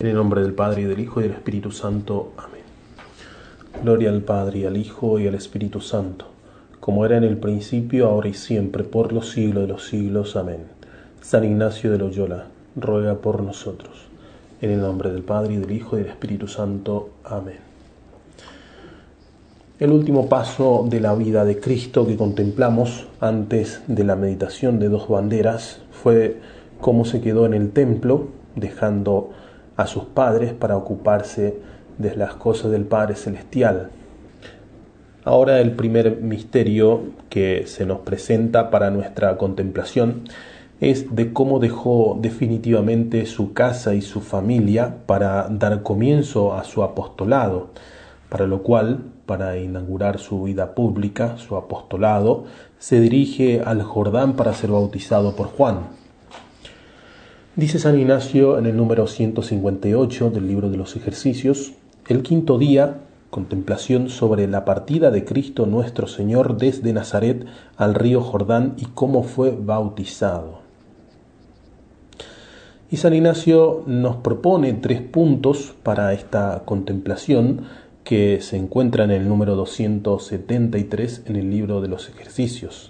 En 0.00 0.06
el 0.06 0.14
nombre 0.14 0.40
del 0.40 0.54
Padre 0.54 0.80
y 0.80 0.84
del 0.86 0.98
Hijo 0.98 1.20
y 1.20 1.24
del 1.24 1.32
Espíritu 1.32 1.72
Santo. 1.72 2.32
Amén. 2.38 2.62
Gloria 3.84 4.08
al 4.08 4.22
Padre 4.22 4.60
y 4.60 4.64
al 4.64 4.78
Hijo 4.78 5.18
y 5.18 5.26
al 5.26 5.34
Espíritu 5.34 5.82
Santo, 5.82 6.24
como 6.80 7.04
era 7.04 7.18
en 7.18 7.24
el 7.24 7.36
principio, 7.36 8.08
ahora 8.08 8.30
y 8.30 8.32
siempre, 8.32 8.82
por 8.82 9.12
los 9.12 9.28
siglos 9.28 9.64
de 9.64 9.68
los 9.68 9.86
siglos. 9.88 10.36
Amén. 10.36 10.60
San 11.20 11.44
Ignacio 11.44 11.92
de 11.92 11.98
Loyola, 11.98 12.46
ruega 12.76 13.16
por 13.16 13.42
nosotros. 13.42 14.06
En 14.62 14.70
el 14.70 14.80
nombre 14.80 15.12
del 15.12 15.22
Padre 15.22 15.52
y 15.52 15.56
del 15.58 15.70
Hijo 15.70 15.98
y 15.98 16.00
del 16.00 16.08
Espíritu 16.12 16.48
Santo. 16.48 17.10
Amén. 17.22 17.58
El 19.78 19.90
último 19.92 20.30
paso 20.30 20.86
de 20.88 21.00
la 21.00 21.14
vida 21.14 21.44
de 21.44 21.60
Cristo 21.60 22.06
que 22.06 22.16
contemplamos 22.16 23.06
antes 23.20 23.82
de 23.86 24.04
la 24.04 24.16
meditación 24.16 24.78
de 24.78 24.88
dos 24.88 25.08
banderas 25.08 25.82
fue 25.90 26.38
cómo 26.80 27.04
se 27.04 27.20
quedó 27.20 27.44
en 27.44 27.52
el 27.52 27.70
templo, 27.72 28.28
dejando 28.56 29.32
a 29.80 29.86
sus 29.86 30.04
padres 30.04 30.52
para 30.52 30.76
ocuparse 30.76 31.58
de 31.96 32.14
las 32.14 32.34
cosas 32.34 32.70
del 32.70 32.84
Padre 32.84 33.14
Celestial. 33.14 33.90
Ahora 35.24 35.60
el 35.60 35.72
primer 35.72 36.20
misterio 36.20 37.02
que 37.28 37.66
se 37.66 37.86
nos 37.86 38.00
presenta 38.00 38.70
para 38.70 38.90
nuestra 38.90 39.36
contemplación 39.38 40.24
es 40.80 41.14
de 41.14 41.32
cómo 41.32 41.58
dejó 41.58 42.18
definitivamente 42.20 43.26
su 43.26 43.52
casa 43.52 43.94
y 43.94 44.02
su 44.02 44.20
familia 44.20 44.96
para 45.06 45.48
dar 45.50 45.82
comienzo 45.82 46.54
a 46.54 46.64
su 46.64 46.82
apostolado, 46.82 47.68
para 48.28 48.46
lo 48.46 48.62
cual, 48.62 49.04
para 49.26 49.58
inaugurar 49.58 50.18
su 50.18 50.42
vida 50.44 50.74
pública, 50.74 51.36
su 51.36 51.56
apostolado, 51.56 52.44
se 52.78 53.00
dirige 53.00 53.60
al 53.64 53.82
Jordán 53.82 54.36
para 54.36 54.54
ser 54.54 54.70
bautizado 54.70 55.36
por 55.36 55.48
Juan. 55.48 55.99
Dice 57.56 57.80
San 57.80 57.98
Ignacio 57.98 58.58
en 58.58 58.66
el 58.66 58.76
número 58.76 59.08
158 59.08 60.30
del 60.30 60.46
libro 60.46 60.70
de 60.70 60.76
los 60.76 60.94
ejercicios, 60.94 61.72
el 62.06 62.22
quinto 62.22 62.58
día, 62.58 62.98
contemplación 63.28 64.08
sobre 64.08 64.46
la 64.46 64.64
partida 64.64 65.10
de 65.10 65.24
Cristo 65.24 65.66
nuestro 65.66 66.06
Señor 66.06 66.58
desde 66.58 66.92
Nazaret 66.92 67.44
al 67.76 67.96
río 67.96 68.20
Jordán 68.20 68.74
y 68.76 68.84
cómo 68.86 69.24
fue 69.24 69.50
bautizado. 69.50 70.60
Y 72.88 72.98
San 72.98 73.14
Ignacio 73.14 73.82
nos 73.84 74.16
propone 74.18 74.72
tres 74.74 75.02
puntos 75.02 75.74
para 75.82 76.12
esta 76.12 76.62
contemplación 76.64 77.62
que 78.04 78.40
se 78.42 78.58
encuentra 78.58 79.02
en 79.02 79.10
el 79.10 79.26
número 79.26 79.56
273 79.56 81.24
en 81.26 81.34
el 81.34 81.50
libro 81.50 81.80
de 81.80 81.88
los 81.88 82.08
ejercicios. 82.08 82.89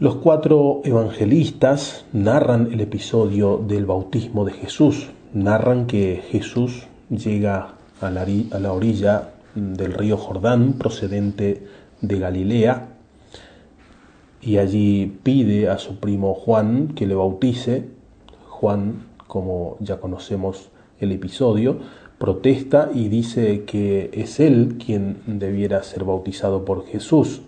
Los 0.00 0.14
cuatro 0.14 0.80
evangelistas 0.82 2.06
narran 2.14 2.72
el 2.72 2.80
episodio 2.80 3.58
del 3.58 3.84
bautismo 3.84 4.46
de 4.46 4.52
Jesús, 4.52 5.10
narran 5.34 5.86
que 5.86 6.22
Jesús 6.30 6.86
llega 7.10 7.74
a 8.00 8.10
la, 8.10 8.72
orilla 8.72 9.32
del 9.54 9.92
río 9.92 10.16
Jordán 10.16 10.72
procedente 10.78 11.66
de 12.00 12.18
Galilea 12.18 12.88
y 14.40 14.56
allí 14.56 15.18
pide 15.22 15.68
a 15.68 15.76
su 15.76 16.00
primo 16.00 16.32
Juan 16.32 16.94
que 16.94 17.06
le 17.06 17.14
bautice. 17.14 17.84
Juan, 18.48 19.04
como 19.26 19.76
ya 19.80 20.00
conocemos 20.00 20.70
el 20.98 21.12
episodio, 21.12 21.76
protesta 22.16 22.88
y 22.94 23.08
dice 23.08 23.64
que 23.66 24.08
es 24.14 24.40
él 24.40 24.78
quien 24.82 25.18
debiera 25.26 25.82
ser 25.82 26.04
bautizado 26.04 26.64
por 26.64 26.86
Jesús. 26.86 27.42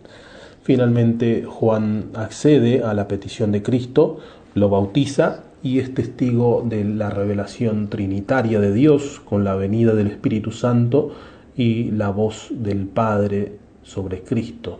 Finalmente 0.63 1.45
Juan 1.45 2.11
accede 2.15 2.83
a 2.85 2.95
la 2.95 3.09
petición 3.09 3.51
de 3.51 3.63
Cristo, 3.63 4.19
lo 4.55 4.69
bautiza 4.69 5.43
y 5.63 5.81
es 5.81 5.93
testigo 5.93 6.65
de 6.65 6.85
la 6.85 7.11
revelación 7.11 7.89
trinitaria 7.89 8.61
de 8.61 8.73
Dios 8.73 9.21
con 9.25 9.43
la 9.43 9.57
venida 9.57 9.95
del 9.95 10.07
Espíritu 10.07 10.53
Santo 10.53 11.13
y 11.57 11.91
la 11.91 12.11
voz 12.11 12.49
del 12.51 12.87
Padre 12.87 13.59
sobre 13.83 14.23
Cristo. 14.23 14.79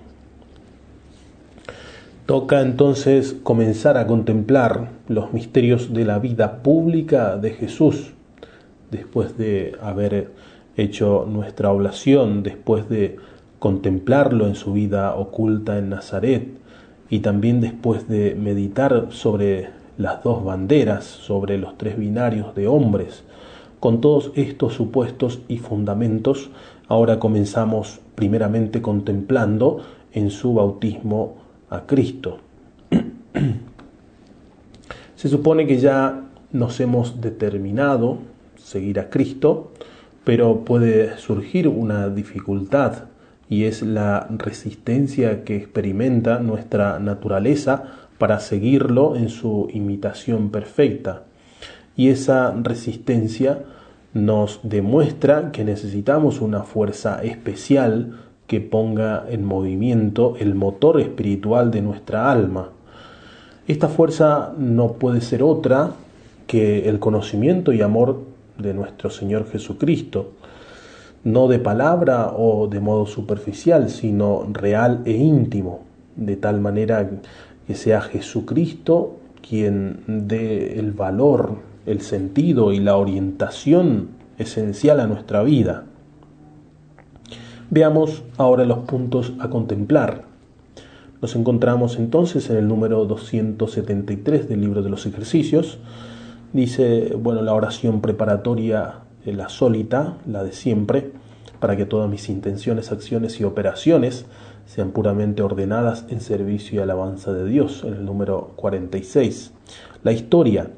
Toca 2.27 2.61
entonces 2.61 3.37
comenzar 3.43 3.99
a 3.99 4.07
contemplar 4.07 4.91
los 5.09 5.33
misterios 5.33 5.93
de 5.93 6.05
la 6.05 6.21
vida 6.21 6.63
pública 6.63 7.37
de 7.37 7.51
Jesús, 7.51 8.13
después 8.93 9.37
de 9.37 9.77
haber 9.83 10.31
hecho 10.77 11.27
nuestra 11.29 11.73
oblación, 11.73 12.45
después 12.45 12.89
de 12.89 13.17
contemplarlo 13.63 14.49
en 14.49 14.57
su 14.57 14.73
vida 14.73 15.15
oculta 15.15 15.79
en 15.79 15.91
Nazaret 15.91 16.49
y 17.09 17.21
también 17.21 17.61
después 17.61 18.09
de 18.09 18.35
meditar 18.35 19.07
sobre 19.11 19.69
las 19.97 20.25
dos 20.25 20.43
banderas, 20.43 21.05
sobre 21.05 21.59
los 21.59 21.79
tres 21.79 21.97
binarios 21.97 22.57
de 22.57 22.67
hombres, 22.67 23.23
con 23.79 24.01
todos 24.01 24.33
estos 24.35 24.75
supuestos 24.75 25.43
y 25.47 25.59
fundamentos, 25.59 26.51
ahora 26.89 27.21
comenzamos 27.21 28.01
primeramente 28.17 28.83
contemplando 28.83 29.85
en 30.13 30.31
su 30.31 30.55
bautismo 30.55 31.37
a 31.71 31.83
Cristo. 31.83 32.39
Se 35.15 35.29
supone 35.29 35.69
que 35.69 35.79
ya 35.79 36.25
nos 36.51 36.81
hemos 36.81 37.21
determinado 37.21 38.19
seguir 38.57 38.99
a 38.99 39.09
Cristo, 39.09 39.71
pero 40.25 40.65
puede 40.65 41.17
surgir 41.19 41.69
una 41.69 42.09
dificultad 42.09 43.12
y 43.53 43.67
es 43.67 43.83
la 43.83 44.29
resistencia 44.31 45.45
que 45.45 45.57
experimenta 45.57 46.39
nuestra 46.39 46.99
naturaleza 46.99 47.85
para 48.17 48.41
seguirlo 48.41 49.15
en 49.15 49.29
su 49.29 49.69
imitación 49.75 50.49
perfecta. 50.49 51.25
Y 51.95 52.09
esa 52.09 52.55
resistencia 52.63 53.59
nos 54.15 54.61
demuestra 54.63 55.53
que 55.53 55.65
necesitamos 55.65 56.41
una 56.41 56.63
fuerza 56.63 57.23
especial 57.23 58.21
que 58.47 58.63
ponga 58.63 59.27
en 59.29 59.45
movimiento 59.45 60.35
el 60.41 60.55
motor 60.55 60.99
espiritual 60.99 61.71
de 61.71 61.83
nuestra 61.83 62.33
alma. 62.33 62.71
Esta 63.69 63.89
fuerza 63.89 64.55
no 64.57 64.95
puede 64.95 65.21
ser 65.21 65.43
otra 65.43 65.91
que 66.47 66.89
el 66.89 66.99
conocimiento 66.99 67.75
y 67.75 67.83
amor 67.83 68.23
de 68.57 68.73
nuestro 68.73 69.11
Señor 69.11 69.47
Jesucristo, 69.51 70.33
no 71.25 71.49
de 71.49 71.59
palabra 71.59 72.33
o 72.37 72.67
de 72.69 72.81
modo 72.81 73.07
superficial, 73.07 73.91
sino 73.91 74.47
real 74.53 75.03
e 75.05 75.13
íntimo, 75.13 75.81
de 76.17 76.37
tal 76.37 76.61
manera 76.61 77.09
que 77.67 77.75
sea 77.75 78.01
Jesucristo 78.01 79.19
quien 79.47 80.01
dé 80.07 80.79
el 80.79 80.93
valor, 80.93 81.57
el 81.87 82.01
sentido 82.01 82.73
y 82.73 82.81
la 82.81 82.97
orientación 82.97 84.11
esencial 84.39 85.01
a 85.01 85.07
nuestra 85.07 85.43
vida. 85.43 85.85
Veamos 87.71 88.23
ahora 88.37 88.65
los 88.65 88.81
puntos 88.81 89.33
a 89.41 89.49
contemplar. 89.49 90.25
Nos 91.21 91.37
encontramos 91.37 91.99
entonces 91.99 92.51
en 92.51 92.57
el 92.57 92.69
número 92.69 93.05
273 93.07 94.49
del 94.49 94.61
libro 94.61 94.83
de 94.83 94.91
los 94.91 95.07
ejercicios. 95.07 95.79
Dice, 96.53 97.17
bueno, 97.19 97.43
la 97.43 97.55
oración 97.55 98.01
preparatoria 98.01 98.97
la 99.25 99.49
sólita, 99.49 100.17
la 100.27 100.43
de 100.43 100.53
siempre, 100.53 101.13
para 101.61 101.77
que 101.77 101.85
todas 101.85 102.11
mis 102.11 102.29
intenciones, 102.29 102.91
acciones 102.91 103.41
y 103.41 103.45
operaciones 103.45 104.27
sean 104.67 104.91
puramente 104.91 105.43
ordenadas 105.43 106.05
en 106.09 106.21
servicio 106.21 106.81
y 106.81 106.83
alabanza 106.83 107.33
de 107.33 107.45
Dios, 107.47 107.85
en 107.85 107.95
el 107.95 108.05
número 108.05 108.53
46. 108.57 109.53
La 110.03 110.13
historia, 110.13 110.71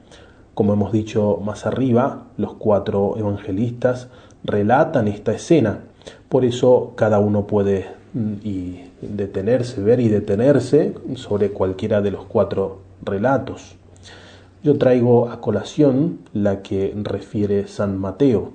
como 0.55 0.73
hemos 0.73 0.93
dicho 0.93 1.41
más 1.43 1.65
arriba, 1.67 2.25
los 2.37 2.55
cuatro 2.55 3.15
evangelistas 3.17 4.09
relatan 4.45 5.09
esta 5.09 5.33
escena, 5.33 5.81
por 6.29 6.45
eso 6.45 6.93
cada 6.97 7.19
uno 7.19 7.47
puede 7.47 7.87
mm, 8.13 8.33
y 8.43 8.81
detenerse, 9.01 9.81
ver 9.81 10.01
y 10.01 10.09
detenerse 10.09 10.95
sobre 11.15 11.51
cualquiera 11.51 12.03
de 12.03 12.11
los 12.11 12.25
cuatro 12.25 12.81
relatos. 13.03 13.77
Yo 14.65 14.79
traigo 14.79 15.29
a 15.29 15.43
colación 15.43 16.21
la 16.33 16.63
que 16.63 16.95
refiere 16.97 17.69
San 17.69 17.99
Mateo. 17.99 18.53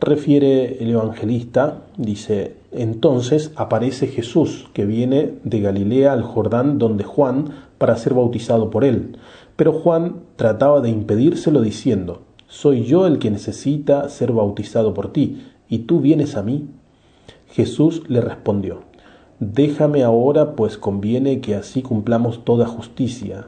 Refiere 0.00 0.82
el 0.82 0.90
evangelista, 0.90 1.82
dice, 1.96 2.56
entonces 2.72 3.52
aparece 3.54 4.08
Jesús, 4.08 4.68
que 4.72 4.84
viene 4.84 5.34
de 5.44 5.60
Galilea 5.60 6.12
al 6.12 6.22
Jordán 6.22 6.78
donde 6.78 7.04
Juan 7.04 7.50
para 7.78 7.94
ser 7.96 8.14
bautizado 8.14 8.70
por 8.70 8.82
él. 8.82 9.16
Pero 9.54 9.72
Juan 9.72 10.16
trataba 10.34 10.80
de 10.80 10.90
impedírselo 10.90 11.62
diciendo, 11.62 12.22
soy 12.48 12.82
yo 12.82 13.06
el 13.06 13.20
que 13.20 13.30
necesita 13.30 14.08
ser 14.08 14.32
bautizado 14.32 14.92
por 14.92 15.12
ti, 15.12 15.40
y 15.68 15.78
tú 15.86 16.00
vienes 16.00 16.34
a 16.34 16.42
mí. 16.42 16.66
Jesús 17.46 18.02
le 18.08 18.20
respondió, 18.20 18.80
déjame 19.38 20.02
ahora, 20.02 20.56
pues 20.56 20.78
conviene 20.78 21.40
que 21.40 21.54
así 21.54 21.80
cumplamos 21.80 22.44
toda 22.44 22.66
justicia. 22.66 23.46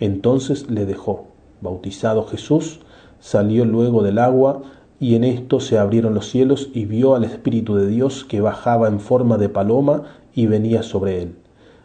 Entonces 0.00 0.70
le 0.70 0.86
dejó. 0.86 1.26
Bautizado 1.60 2.24
Jesús, 2.26 2.80
salió 3.18 3.64
luego 3.64 4.02
del 4.02 4.18
agua, 4.18 4.62
y 4.98 5.14
en 5.14 5.24
esto 5.24 5.60
se 5.60 5.78
abrieron 5.78 6.14
los 6.14 6.30
cielos 6.30 6.70
y 6.72 6.86
vio 6.86 7.14
al 7.14 7.24
Espíritu 7.24 7.76
de 7.76 7.86
Dios 7.86 8.24
que 8.24 8.40
bajaba 8.40 8.88
en 8.88 9.00
forma 9.00 9.36
de 9.36 9.48
paloma 9.48 10.04
y 10.34 10.46
venía 10.46 10.82
sobre 10.82 11.22
él. 11.22 11.34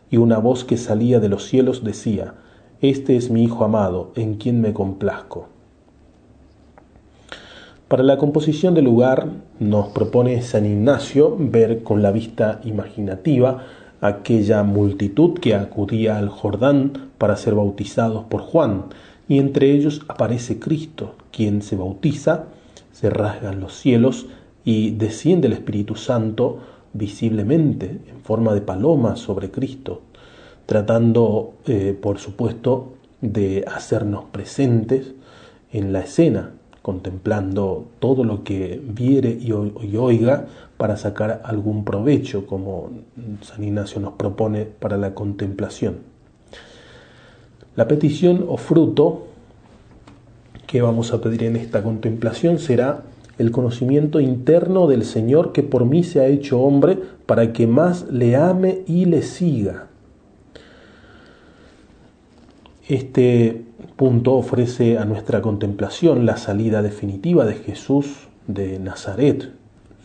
Y 0.10 0.18
una 0.18 0.38
voz 0.38 0.64
que 0.64 0.78
salía 0.78 1.20
de 1.20 1.30
los 1.30 1.46
cielos 1.46 1.84
decía, 1.84 2.36
Este 2.82 3.16
es 3.16 3.30
mi 3.30 3.44
Hijo 3.44 3.66
amado, 3.66 4.12
en 4.16 4.36
quien 4.36 4.62
me 4.62 4.74
complazco. 4.74 5.48
Para 7.88 8.04
la 8.04 8.18
composición 8.18 8.74
del 8.74 8.86
lugar 8.86 9.28
nos 9.60 9.90
propone 9.90 10.42
San 10.42 10.66
Ignacio 10.66 11.36
ver 11.38 11.84
con 11.84 12.02
la 12.02 12.12
vista 12.12 12.62
imaginativa 12.64 13.66
aquella 14.02 14.64
multitud 14.64 15.40
que 15.40 15.56
acudía 15.56 16.18
al 16.18 16.30
Jordán 16.30 17.12
para 17.18 17.38
ser 17.38 17.56
bautizados 17.56 18.26
por 18.26 18.42
Juan, 18.42 18.86
y 19.30 19.40
entre 19.40 19.72
ellos 19.72 20.02
aparece 20.10 20.60
Cristo, 20.60 21.16
quien 21.32 21.62
se 21.62 21.78
bautiza, 21.78 22.46
se 22.92 23.10
rasgan 23.10 23.62
los 23.62 23.74
cielos 23.74 24.26
y 24.66 24.92
desciende 24.92 25.48
el 25.48 25.54
Espíritu 25.54 25.96
Santo 25.96 26.60
visiblemente 26.94 28.00
en 28.10 28.22
forma 28.24 28.54
de 28.54 28.62
paloma 28.62 29.16
sobre 29.16 29.50
Cristo, 29.50 30.02
tratando, 30.66 31.54
eh, 31.66 31.98
por 32.00 32.20
supuesto, 32.20 32.94
de 33.22 33.64
hacernos 33.68 34.26
presentes 34.26 35.14
en 35.72 35.94
la 35.94 36.02
escena, 36.02 36.52
contemplando 36.82 37.88
todo 38.00 38.24
lo 38.24 38.44
que 38.44 38.82
viere 38.84 39.38
y, 39.40 39.52
oiga 39.52 40.48
para 40.82 40.98
sacar 40.98 41.44
algún 41.46 41.86
provecho, 41.86 42.48
como 42.48 42.90
San 43.44 43.64
Ignacio 43.64 44.02
nos 44.02 44.14
propone 44.14 44.66
para 44.66 44.98
la 44.98 45.14
contemplación. 45.14 45.98
La 47.76 47.88
petición 47.88 48.46
o 48.48 48.58
fruto 48.58 49.28
que 50.66 50.82
vamos 50.82 51.14
a 51.14 51.22
pedir 51.22 51.44
en 51.44 51.56
esta 51.56 51.84
contemplación 51.84 52.58
será 52.58 53.04
el 53.38 53.52
conocimiento 53.52 54.20
interno 54.20 54.88
del 54.88 55.06
Señor 55.06 55.52
que 55.52 55.62
por 55.62 55.86
mí 55.86 56.04
se 56.04 56.20
ha 56.20 56.26
hecho 56.26 56.60
hombre 56.60 56.98
para 57.28 57.54
que 57.54 57.68
más 57.68 58.08
le 58.10 58.36
ame 58.36 58.82
y 58.88 59.06
le 59.06 59.22
siga. 59.22 59.86
Este 62.88 63.66
punto 63.98 64.34
ofrece 64.34 64.98
a 64.98 65.06
nuestra 65.06 65.44
contemplación 65.44 66.26
la 66.26 66.38
salida 66.38 66.82
definitiva 66.82 67.46
de 67.46 67.54
Jesús 67.54 68.30
de 68.48 68.80
Nazaret, 68.80 69.61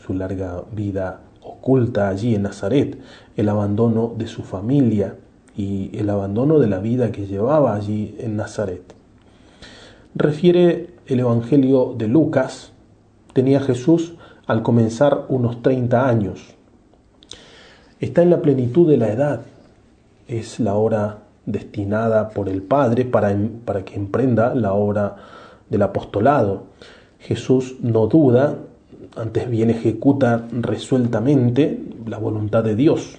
su 0.07 0.15
larga 0.15 0.63
vida 0.73 1.21
oculta 1.43 2.09
allí 2.09 2.35
en 2.35 2.43
Nazaret, 2.43 2.99
el 3.37 3.49
abandono 3.49 4.13
de 4.17 4.27
su 4.27 4.43
familia 4.43 5.17
y 5.57 5.97
el 5.97 6.11
abandono 6.11 6.59
de 6.59 6.67
la 6.69 6.79
vida 6.79 7.13
que 7.13 7.27
llevaba 7.27 7.75
allí 7.75 8.15
en 8.19 8.37
Nazaret. 8.37 8.95
Refiere 10.15 10.91
el 11.07 11.21
Evangelio 11.21 11.95
de 11.97 12.09
Lucas, 12.09 12.73
tenía 13.33 13.61
Jesús 13.61 14.15
al 14.47 14.63
comenzar 14.63 15.27
unos 15.29 15.63
30 15.63 16.09
años. 16.09 16.55
Está 18.01 18.23
en 18.23 18.31
la 18.31 18.43
plenitud 18.43 18.89
de 18.89 18.97
la 18.97 19.09
edad, 19.09 19.41
es 20.29 20.61
la 20.61 20.75
hora 20.75 21.19
destinada 21.47 22.31
por 22.31 22.49
el 22.49 22.63
Padre 22.63 23.05
para, 23.05 23.37
para 23.65 23.85
que 23.85 23.97
emprenda 23.97 24.55
la 24.55 24.73
obra 24.73 25.17
del 25.71 25.83
apostolado. 25.83 26.65
Jesús 27.19 27.77
no 27.81 28.07
duda, 28.07 28.59
antes 29.15 29.49
bien 29.51 29.71
ejecuta 29.71 30.47
resueltamente 30.51 31.81
la 32.07 32.19
voluntad 32.19 32.65
de 32.65 32.75
Dios. 32.75 33.19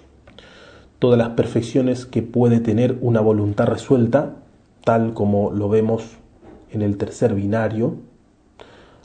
Todas 1.00 1.18
las 1.18 1.30
perfecciones 1.30 2.06
que 2.06 2.24
puede 2.24 2.60
tener 2.60 2.98
una 3.02 3.22
voluntad 3.22 3.68
resuelta, 3.68 4.36
tal 4.84 5.14
como 5.14 5.52
lo 5.52 5.70
vemos 5.70 6.18
en 6.72 6.82
el 6.82 6.98
tercer 6.98 7.34
binario, 7.34 7.96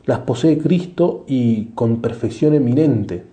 las 0.05 0.21
posee 0.21 0.59
Cristo 0.59 1.25
y 1.29 1.67
con 1.75 2.01
perfección 2.01 2.55
eminente. 2.55 3.25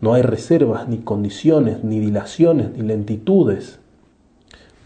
No 0.00 0.14
hay 0.14 0.22
reservas, 0.22 0.88
ni 0.88 0.98
condiciones, 0.98 1.84
ni 1.84 2.00
dilaciones, 2.00 2.72
ni 2.72 2.82
lentitudes 2.82 3.80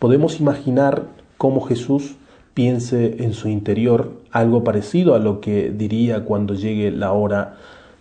podemos 0.05 0.38
imaginar 0.38 1.06
cómo 1.38 1.62
Jesús 1.62 2.17
piense 2.53 3.25
en 3.25 3.32
su 3.32 3.49
interior 3.49 4.21
algo 4.35 4.65
parecido 4.65 5.15
a 5.15 5.21
lo 5.21 5.41
que 5.41 5.71
diría 5.71 6.25
cuando 6.25 6.55
llegue 6.55 6.91
la 6.91 7.13
hora 7.13 7.55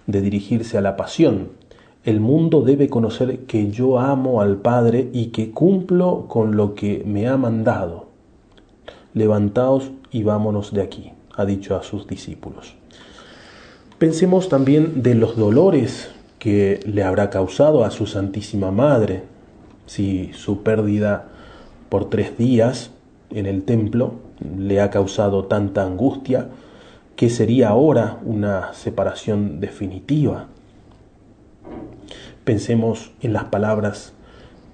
de 0.07 0.19
dirigirse 0.19 0.79
a 0.79 0.81
la 0.81 0.97
pasión. 0.97 1.49
El 2.03 2.19
mundo 2.19 2.61
debe 2.63 2.89
conocer 2.89 3.41
que 3.41 3.69
yo 3.69 3.99
amo 3.99 4.41
al 4.41 4.57
Padre 4.57 5.09
y 5.13 5.27
que 5.27 5.51
cumplo 5.51 6.25
con 6.27 6.57
lo 6.57 6.73
que 6.73 7.03
me 7.05 7.27
ha 7.27 7.37
mandado. 7.37 8.07
Levantaos 9.13 9.91
y 10.11 10.23
vámonos 10.23 10.73
de 10.73 10.81
aquí, 10.81 11.11
ha 11.35 11.45
dicho 11.45 11.75
a 11.75 11.83
sus 11.83 12.07
discípulos. 12.07 12.73
Pensemos 13.99 14.49
también 14.49 15.03
de 15.03 15.13
los 15.13 15.37
dolores 15.37 16.09
que 16.39 16.79
le 16.87 17.03
habrá 17.03 17.29
causado 17.29 17.85
a 17.85 17.91
su 17.91 18.07
Santísima 18.07 18.71
Madre, 18.71 19.21
si 19.85 20.31
su 20.33 20.63
pérdida 20.63 21.27
por 21.89 22.09
tres 22.09 22.39
días 22.39 22.89
en 23.33 23.45
el 23.45 23.63
templo 23.63 24.13
le 24.57 24.81
ha 24.81 24.89
causado 24.89 25.45
tanta 25.45 25.83
angustia 25.83 26.47
que 27.15 27.29
sería 27.29 27.69
ahora 27.69 28.19
una 28.23 28.73
separación 28.73 29.59
definitiva. 29.59 30.47
Pensemos 32.43 33.11
en 33.21 33.33
las 33.33 33.45
palabras 33.45 34.13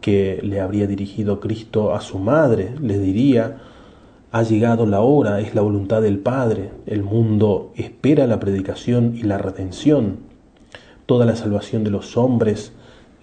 que 0.01 0.39
le 0.41 0.59
habría 0.61 0.87
dirigido 0.87 1.39
Cristo 1.39 1.93
a 1.93 2.01
su 2.01 2.17
madre. 2.17 2.73
Le 2.81 2.97
diría, 2.97 3.57
ha 4.31 4.43
llegado 4.43 4.85
la 4.85 5.01
hora, 5.01 5.39
es 5.39 5.55
la 5.55 5.61
voluntad 5.61 6.01
del 6.01 6.19
Padre, 6.19 6.69
el 6.85 7.03
mundo 7.03 7.71
espera 7.75 8.27
la 8.27 8.39
predicación 8.39 9.15
y 9.15 9.23
la 9.23 9.37
redención. 9.37 10.17
Toda 11.05 11.25
la 11.25 11.35
salvación 11.35 11.83
de 11.83 11.89
los 11.89 12.15
hombres 12.15 12.73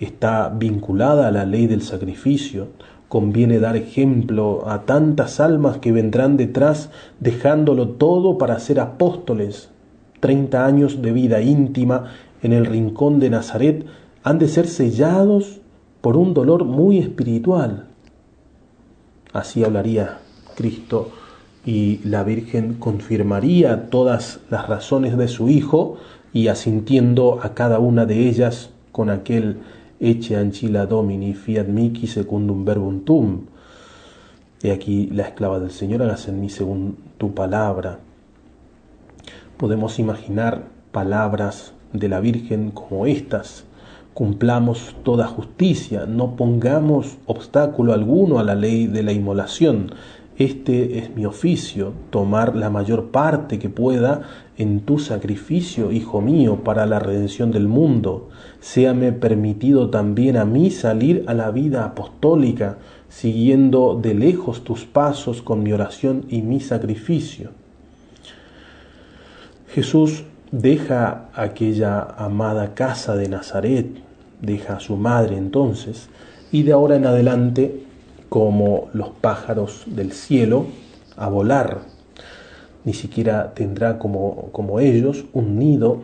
está 0.00 0.48
vinculada 0.48 1.28
a 1.28 1.30
la 1.30 1.46
ley 1.46 1.66
del 1.66 1.82
sacrificio. 1.82 2.68
Conviene 3.08 3.60
dar 3.60 3.76
ejemplo 3.76 4.68
a 4.68 4.82
tantas 4.82 5.38
almas 5.38 5.78
que 5.78 5.92
vendrán 5.92 6.36
detrás 6.36 6.90
dejándolo 7.20 7.90
todo 7.90 8.36
para 8.36 8.58
ser 8.58 8.80
apóstoles. 8.80 9.70
Treinta 10.20 10.66
años 10.66 11.02
de 11.02 11.12
vida 11.12 11.40
íntima 11.40 12.12
en 12.42 12.52
el 12.52 12.66
rincón 12.66 13.20
de 13.20 13.30
Nazaret 13.30 13.86
han 14.24 14.38
de 14.38 14.48
ser 14.48 14.66
sellados 14.66 15.60
por 16.00 16.16
un 16.16 16.34
dolor 16.34 16.64
muy 16.64 16.98
espiritual. 16.98 17.86
Así 19.32 19.62
hablaría 19.62 20.18
Cristo 20.56 21.10
y 21.64 22.00
la 22.04 22.24
Virgen 22.24 22.74
confirmaría 22.74 23.88
todas 23.90 24.40
las 24.50 24.68
razones 24.68 25.16
de 25.16 25.28
su 25.28 25.48
Hijo 25.48 25.96
y 26.32 26.48
asintiendo 26.48 27.38
a 27.42 27.54
cada 27.54 27.78
una 27.78 28.04
de 28.04 28.28
ellas 28.28 28.70
con 28.92 29.10
aquel 29.10 29.58
Ecce 29.98 30.36
ancilla 30.36 30.84
domini, 30.84 31.32
fiat 31.32 31.68
mici 31.68 32.06
secundum 32.06 32.64
verbum 32.64 33.00
tum. 33.04 33.46
He 34.62 34.70
aquí 34.70 35.08
la 35.10 35.22
esclava 35.22 35.58
del 35.58 35.70
Señor, 35.70 36.02
hágase 36.02 36.30
en 36.30 36.40
mí 36.40 36.50
según 36.50 36.98
tu 37.16 37.32
palabra. 37.32 37.98
Podemos 39.56 39.98
imaginar 39.98 40.64
palabras 40.92 41.72
de 41.94 42.08
la 42.10 42.20
Virgen 42.20 42.72
como 42.72 43.06
estas. 43.06 43.64
Cumplamos 44.12 44.94
toda 45.02 45.26
justicia, 45.26 46.04
no 46.06 46.36
pongamos 46.36 47.16
obstáculo 47.26 47.94
alguno 47.94 48.38
a 48.38 48.44
la 48.44 48.54
ley 48.54 48.86
de 48.86 49.02
la 49.02 49.12
inmolación. 49.12 49.92
Este 50.38 50.98
es 50.98 51.16
mi 51.16 51.24
oficio, 51.24 51.94
tomar 52.10 52.56
la 52.56 52.68
mayor 52.68 53.06
parte 53.06 53.58
que 53.58 53.70
pueda 53.70 54.22
en 54.58 54.80
tu 54.80 54.98
sacrificio, 54.98 55.92
Hijo 55.92 56.20
mío, 56.20 56.62
para 56.62 56.84
la 56.84 56.98
redención 56.98 57.50
del 57.52 57.68
mundo. 57.68 58.28
Séame 58.60 59.12
permitido 59.12 59.88
también 59.88 60.36
a 60.36 60.44
mí 60.44 60.70
salir 60.70 61.24
a 61.26 61.32
la 61.32 61.50
vida 61.50 61.86
apostólica, 61.86 62.76
siguiendo 63.08 63.98
de 64.00 64.12
lejos 64.12 64.62
tus 64.62 64.84
pasos 64.84 65.40
con 65.40 65.62
mi 65.62 65.72
oración 65.72 66.26
y 66.28 66.42
mi 66.42 66.60
sacrificio. 66.60 67.52
Jesús 69.68 70.24
deja 70.52 71.30
aquella 71.34 72.02
amada 72.02 72.74
casa 72.74 73.16
de 73.16 73.30
Nazaret, 73.30 73.86
deja 74.42 74.76
a 74.76 74.80
su 74.80 74.96
madre 74.96 75.38
entonces, 75.38 76.10
y 76.52 76.62
de 76.62 76.72
ahora 76.72 76.96
en 76.96 77.06
adelante, 77.06 77.85
como 78.28 78.88
los 78.92 79.10
pájaros 79.10 79.84
del 79.86 80.12
cielo, 80.12 80.66
a 81.16 81.28
volar 81.28 81.96
ni 82.86 82.94
siquiera 82.94 83.52
tendrá 83.52 83.98
como, 83.98 84.50
como 84.52 84.78
ellos 84.78 85.24
un 85.32 85.58
nido, 85.58 86.02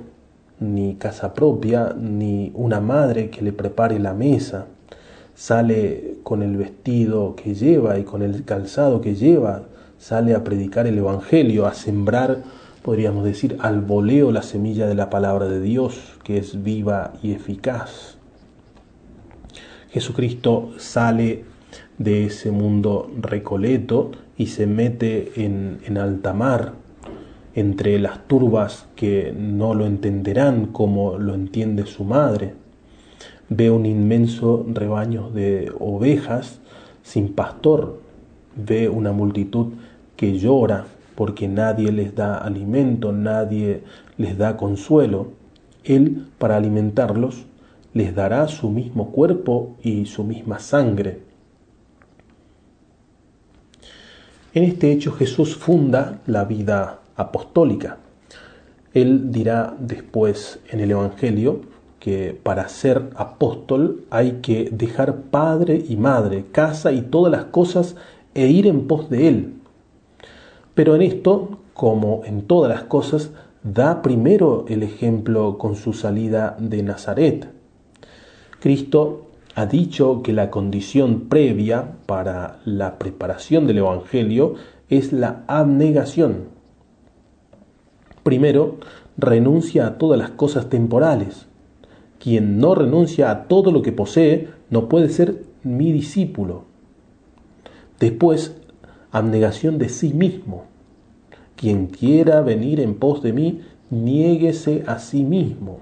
ni 0.58 0.96
casa 0.96 1.32
propia, 1.32 1.94
ni 1.96 2.50
una 2.54 2.80
madre 2.80 3.30
que 3.30 3.40
le 3.40 3.52
prepare 3.52 4.00
la 4.00 4.14
mesa. 4.14 4.66
Sale 5.36 6.16
con 6.24 6.42
el 6.42 6.56
vestido 6.56 7.36
que 7.36 7.54
lleva 7.54 8.00
y 8.00 8.02
con 8.02 8.22
el 8.22 8.44
calzado 8.44 9.00
que 9.00 9.14
lleva, 9.14 9.62
sale 9.98 10.34
a 10.34 10.42
predicar 10.42 10.88
el 10.88 10.98
Evangelio, 10.98 11.66
a 11.66 11.74
sembrar, 11.74 12.38
podríamos 12.82 13.24
decir, 13.24 13.56
al 13.60 13.80
voleo 13.80 14.32
la 14.32 14.42
semilla 14.42 14.88
de 14.88 14.96
la 14.96 15.08
palabra 15.08 15.46
de 15.46 15.60
Dios, 15.60 16.00
que 16.24 16.36
es 16.36 16.64
viva 16.64 17.12
y 17.22 17.30
eficaz. 17.30 18.16
Jesucristo 19.90 20.72
sale 20.78 21.44
de 22.02 22.26
ese 22.26 22.50
mundo 22.50 23.10
recoleto 23.20 24.10
y 24.36 24.46
se 24.46 24.66
mete 24.66 25.44
en, 25.44 25.78
en 25.86 25.98
alta 25.98 26.32
mar 26.32 26.72
entre 27.54 27.98
las 27.98 28.26
turbas 28.26 28.86
que 28.96 29.34
no 29.36 29.74
lo 29.74 29.86
entenderán 29.86 30.66
como 30.66 31.18
lo 31.18 31.34
entiende 31.34 31.86
su 31.86 32.04
madre. 32.04 32.54
Ve 33.48 33.70
un 33.70 33.84
inmenso 33.84 34.64
rebaño 34.72 35.30
de 35.30 35.70
ovejas 35.78 36.60
sin 37.02 37.34
pastor. 37.34 38.00
Ve 38.56 38.88
una 38.88 39.12
multitud 39.12 39.72
que 40.16 40.38
llora 40.38 40.86
porque 41.14 41.48
nadie 41.48 41.92
les 41.92 42.14
da 42.14 42.38
alimento, 42.38 43.12
nadie 43.12 43.82
les 44.16 44.38
da 44.38 44.56
consuelo, 44.56 45.28
Él, 45.84 46.26
para 46.38 46.56
alimentarlos, 46.56 47.44
les 47.92 48.14
dará 48.14 48.48
su 48.48 48.70
mismo 48.70 49.10
cuerpo 49.10 49.76
y 49.82 50.06
su 50.06 50.24
misma 50.24 50.58
sangre. 50.58 51.31
En 54.54 54.64
este 54.64 54.92
hecho 54.92 55.12
Jesús 55.12 55.56
funda 55.56 56.20
la 56.26 56.44
vida 56.44 56.98
apostólica. 57.16 57.96
Él 58.92 59.32
dirá 59.32 59.74
después 59.78 60.60
en 60.70 60.80
el 60.80 60.90
Evangelio 60.90 61.62
que 61.98 62.38
para 62.42 62.68
ser 62.68 63.10
apóstol 63.14 64.04
hay 64.10 64.40
que 64.42 64.68
dejar 64.70 65.22
padre 65.30 65.82
y 65.88 65.96
madre, 65.96 66.44
casa 66.52 66.92
y 66.92 67.00
todas 67.00 67.32
las 67.32 67.46
cosas 67.46 67.96
e 68.34 68.48
ir 68.48 68.66
en 68.66 68.86
pos 68.86 69.08
de 69.08 69.28
Él. 69.28 69.54
Pero 70.74 70.96
en 70.96 71.02
esto, 71.02 71.60
como 71.72 72.22
en 72.26 72.42
todas 72.42 72.70
las 72.70 72.82
cosas, 72.84 73.30
da 73.62 74.02
primero 74.02 74.66
el 74.68 74.82
ejemplo 74.82 75.56
con 75.56 75.76
su 75.76 75.94
salida 75.94 76.56
de 76.58 76.82
Nazaret. 76.82 77.48
Cristo 78.60 79.31
ha 79.54 79.66
dicho 79.66 80.22
que 80.22 80.32
la 80.32 80.50
condición 80.50 81.28
previa 81.28 81.92
para 82.06 82.60
la 82.64 82.98
preparación 82.98 83.66
del 83.66 83.78
Evangelio 83.78 84.54
es 84.88 85.12
la 85.12 85.44
abnegación. 85.46 86.48
Primero, 88.22 88.78
renuncia 89.16 89.86
a 89.86 89.98
todas 89.98 90.18
las 90.18 90.30
cosas 90.30 90.70
temporales. 90.70 91.46
Quien 92.18 92.58
no 92.58 92.74
renuncia 92.74 93.30
a 93.30 93.44
todo 93.44 93.72
lo 93.72 93.82
que 93.82 93.92
posee 93.92 94.48
no 94.70 94.88
puede 94.88 95.08
ser 95.08 95.42
mi 95.62 95.92
discípulo. 95.92 96.64
Después, 97.98 98.56
abnegación 99.10 99.78
de 99.78 99.88
sí 99.88 100.14
mismo. 100.14 100.64
Quien 101.56 101.88
quiera 101.88 102.40
venir 102.40 102.80
en 102.80 102.94
pos 102.94 103.22
de 103.22 103.32
mí, 103.32 103.60
niéguese 103.90 104.82
a 104.86 104.98
sí 104.98 105.24
mismo. 105.24 105.80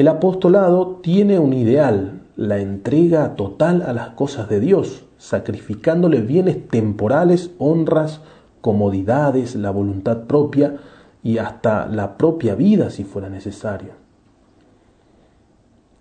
El 0.00 0.08
apostolado 0.08 1.00
tiene 1.02 1.38
un 1.38 1.52
ideal, 1.52 2.22
la 2.34 2.56
entrega 2.56 3.36
total 3.36 3.82
a 3.82 3.92
las 3.92 4.08
cosas 4.08 4.48
de 4.48 4.58
Dios, 4.58 5.04
sacrificándole 5.18 6.22
bienes 6.22 6.68
temporales, 6.68 7.50
honras, 7.58 8.22
comodidades, 8.62 9.56
la 9.56 9.70
voluntad 9.70 10.20
propia 10.20 10.78
y 11.22 11.36
hasta 11.36 11.86
la 11.86 12.16
propia 12.16 12.54
vida 12.54 12.88
si 12.88 13.04
fuera 13.04 13.28
necesario. 13.28 13.90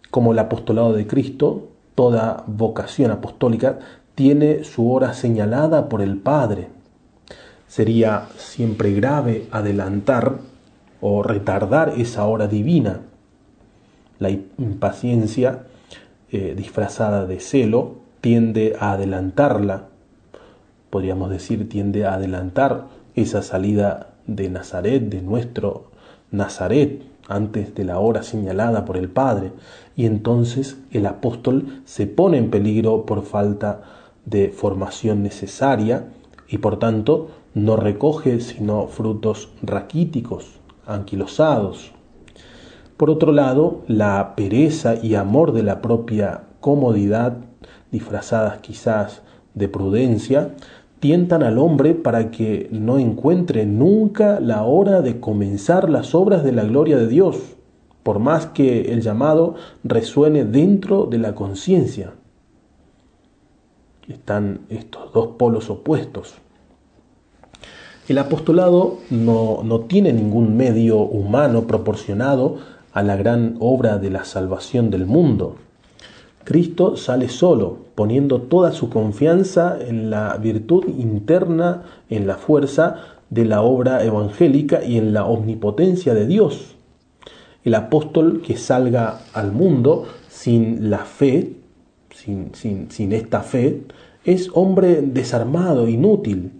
Como 0.09 0.31
el 0.31 0.39
apostolado 0.39 0.93
de 0.93 1.05
Cristo, 1.05 1.67
toda 1.93 2.45
vocación 2.47 3.11
apostólica 3.11 3.79
tiene 4.15 4.63
su 4.63 4.93
hora 4.93 5.13
señalada 5.13 5.89
por 5.89 6.01
el 6.01 6.15
Padre. 6.15 6.69
Sería 7.67 8.29
siempre 8.37 8.93
grave 8.93 9.49
adelantar 9.51 10.37
o 11.01 11.21
retardar 11.21 11.95
esa 11.97 12.25
hora 12.27 12.47
divina. 12.47 13.01
La 14.19 14.29
impaciencia 14.29 15.63
eh, 16.31 16.53
disfrazada 16.55 17.25
de 17.25 17.39
celo 17.39 17.95
tiende 18.21 18.75
a 18.79 18.91
adelantarla, 18.91 19.87
podríamos 20.89 21.29
decir, 21.29 21.67
tiende 21.69 22.05
a 22.05 22.15
adelantar 22.15 22.87
esa 23.15 23.41
salida 23.41 24.13
de 24.27 24.49
Nazaret, 24.49 25.09
de 25.09 25.21
nuestro 25.21 25.85
Nazaret, 26.31 27.01
antes 27.27 27.75
de 27.75 27.85
la 27.85 27.99
hora 27.99 28.23
señalada 28.23 28.85
por 28.85 28.97
el 28.97 29.09
Padre, 29.09 29.51
y 29.95 30.05
entonces 30.05 30.77
el 30.91 31.05
apóstol 31.05 31.81
se 31.85 32.07
pone 32.07 32.37
en 32.37 32.49
peligro 32.49 33.05
por 33.05 33.23
falta 33.23 33.81
de 34.25 34.49
formación 34.49 35.23
necesaria 35.23 36.07
y 36.47 36.57
por 36.57 36.79
tanto 36.79 37.29
no 37.53 37.75
recoge 37.75 38.41
sino 38.41 38.87
frutos 38.87 39.49
raquíticos, 39.61 40.59
anquilosados. 40.85 41.91
Por 42.99 43.09
otro 43.09 43.31
lado, 43.31 43.79
la 43.87 44.35
pereza 44.35 44.95
y 45.01 45.15
amor 45.15 45.53
de 45.53 45.63
la 45.63 45.81
propia 45.81 46.41
comodidad, 46.59 47.37
disfrazadas 47.93 48.57
quizás 48.57 49.21
de 49.53 49.69
prudencia, 49.69 50.53
tientan 50.99 51.41
al 51.41 51.59
hombre 51.59 51.95
para 51.95 52.29
que 52.29 52.67
no 52.73 52.99
encuentre 52.99 53.65
nunca 53.65 54.41
la 54.41 54.63
hora 54.63 55.01
de 55.01 55.21
comenzar 55.21 55.89
las 55.89 56.13
obras 56.13 56.43
de 56.43 56.51
la 56.51 56.65
gloria 56.65 56.97
de 56.97 57.07
Dios, 57.07 57.37
por 58.03 58.19
más 58.19 58.47
que 58.47 58.91
el 58.91 58.99
llamado 58.99 59.55
resuene 59.85 60.43
dentro 60.43 61.05
de 61.05 61.19
la 61.19 61.35
conciencia 61.35 62.15
están 64.09 64.65
estos 64.67 65.13
dos 65.13 65.27
polos 65.37 65.69
opuestos. 65.69 66.33
El 68.09 68.17
apostolado 68.17 68.97
no, 69.09 69.61
no, 69.63 69.81
tiene 69.81 70.11
ningún 70.11 70.57
medio 70.57 70.97
humano 70.97 71.67
proporcionado 71.67 72.57
a 72.99 73.03
la 73.03 73.15
gran 73.15 73.55
obra 73.61 73.97
de 73.97 74.09
la 74.09 74.25
salvación 74.25 74.89
del 74.89 75.05
mundo. 75.05 75.55
Cristo 76.43 76.97
sale 76.97 77.29
solo, 77.29 77.77
poniendo 77.95 78.41
toda 78.41 78.73
su 78.73 78.89
confianza 78.89 79.77
en 79.79 80.09
la 80.09 80.35
virtud 80.35 80.83
interna, 80.97 81.83
en 82.09 82.27
la 82.27 82.35
fuerza 82.35 82.97
de 83.29 83.45
la 83.45 83.61
obra 83.61 84.03
evangélica 84.03 84.83
y 84.83 84.97
en 84.97 85.13
la 85.13 85.23
omnipotencia 85.23 86.13
de 86.13 86.27
Dios. 86.27 86.75
El 87.63 87.75
apóstol 87.75 88.41
que 88.45 88.57
salga 88.57 89.21
al 89.33 89.53
mundo 89.53 90.05
sin 90.27 90.89
la 90.89 91.05
fe 91.05 91.53
sin, 92.13 93.13
esta 93.13 93.43
fe, 93.43 93.83
es 94.25 94.49
hombre 94.53 95.01
desarmado, 95.01 95.87
inútil. 95.87 96.51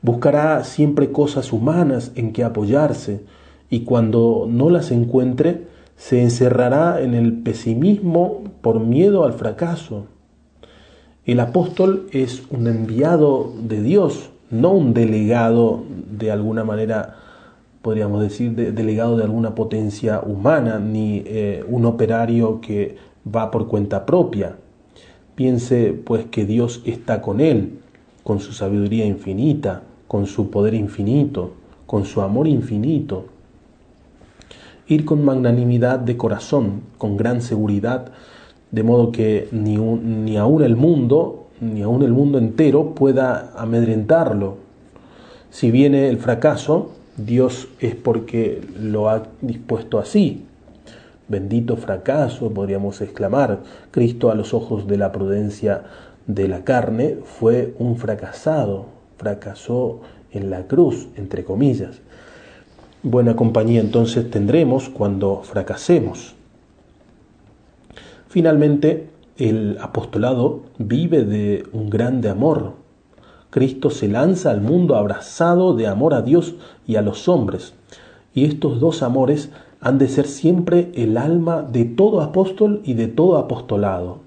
Buscará 0.00 0.62
siempre 0.62 1.10
cosas 1.10 1.52
humanas 1.52 2.12
en 2.14 2.32
que 2.32 2.44
apoyarse 2.44 3.24
y 3.70 3.80
cuando 3.80 4.46
no 4.48 4.68
las 4.68 4.90
encuentre, 4.90 5.68
se 5.96 6.22
encerrará 6.22 7.00
en 7.00 7.14
el 7.14 7.32
pesimismo 7.34 8.42
por 8.60 8.80
miedo 8.80 9.24
al 9.24 9.32
fracaso. 9.32 10.06
El 11.24 11.40
apóstol 11.40 12.08
es 12.12 12.42
un 12.50 12.66
enviado 12.66 13.52
de 13.62 13.82
Dios, 13.82 14.30
no 14.50 14.72
un 14.72 14.94
delegado 14.94 15.84
de 16.10 16.32
alguna 16.32 16.64
manera, 16.64 17.16
podríamos 17.82 18.22
decir, 18.22 18.54
delegado 18.54 19.16
de 19.16 19.24
alguna 19.24 19.54
potencia 19.54 20.20
humana, 20.20 20.80
ni 20.80 21.22
eh, 21.26 21.64
un 21.68 21.84
operario 21.84 22.60
que 22.60 22.96
va 23.24 23.50
por 23.50 23.68
cuenta 23.68 24.06
propia. 24.06 24.56
Piense 25.34 25.92
pues 25.92 26.24
que 26.24 26.46
Dios 26.46 26.82
está 26.84 27.22
con 27.22 27.40
él, 27.40 27.78
con 28.24 28.40
su 28.40 28.52
sabiduría 28.52 29.04
infinita, 29.06 29.82
con 30.08 30.26
su 30.26 30.50
poder 30.50 30.74
infinito, 30.74 31.52
con 31.86 32.04
su 32.04 32.22
amor 32.22 32.48
infinito. 32.48 33.26
Ir 34.90 35.06
con 35.06 35.24
magnanimidad 35.24 35.98
de 35.98 36.18
corazón, 36.18 36.82
con 36.98 37.16
gran 37.16 37.40
seguridad, 37.40 38.12
de 38.70 38.82
modo 38.82 39.10
que 39.10 39.48
ni, 39.50 39.78
ni 39.78 40.36
aun 40.36 40.62
el 40.62 40.76
mundo, 40.76 41.46
ni 41.62 41.80
aun 41.80 42.02
el 42.02 42.12
mundo 42.12 42.36
entero 42.36 42.94
pueda 42.94 43.52
amedrentarlo. 43.56 44.58
Si 45.48 45.70
viene 45.70 46.08
el 46.10 46.18
fracaso, 46.18 46.90
Dios 47.16 47.68
es 47.80 47.94
porque 47.94 48.60
lo 48.78 49.08
ha 49.08 49.22
dispuesto 49.40 49.98
así, 49.98 50.44
Bendito 51.30 51.76
fracaso, 51.76 52.52
podríamos 52.52 53.00
exclamar. 53.00 53.60
Cristo 53.92 54.32
a 54.32 54.34
los 54.34 54.52
ojos 54.52 54.88
de 54.88 54.98
la 54.98 55.12
prudencia 55.12 55.84
de 56.26 56.48
la 56.48 56.64
carne 56.64 57.18
fue 57.22 57.72
un 57.78 57.96
fracasado, 57.96 58.86
fracasó 59.16 60.00
en 60.32 60.50
la 60.50 60.66
cruz, 60.66 61.06
entre 61.14 61.44
comillas. 61.44 62.00
Buena 63.02 63.34
compañía 63.34 63.80
entonces 63.80 64.30
tendremos 64.30 64.90
cuando 64.90 65.40
fracasemos. 65.42 66.34
Finalmente, 68.28 69.08
el 69.38 69.78
apostolado 69.80 70.64
vive 70.76 71.24
de 71.24 71.64
un 71.72 71.88
grande 71.88 72.28
amor. 72.28 72.74
Cristo 73.48 73.88
se 73.88 74.06
lanza 74.06 74.50
al 74.50 74.60
mundo 74.60 74.96
abrazado 74.96 75.74
de 75.74 75.86
amor 75.86 76.12
a 76.12 76.20
Dios 76.20 76.56
y 76.86 76.96
a 76.96 77.02
los 77.02 77.26
hombres, 77.26 77.72
y 78.34 78.44
estos 78.44 78.80
dos 78.80 79.02
amores 79.02 79.50
han 79.80 79.96
de 79.96 80.06
ser 80.06 80.26
siempre 80.26 80.92
el 80.94 81.16
alma 81.16 81.62
de 81.62 81.86
todo 81.86 82.20
apóstol 82.20 82.82
y 82.84 82.92
de 82.92 83.08
todo 83.08 83.38
apostolado. 83.38 84.18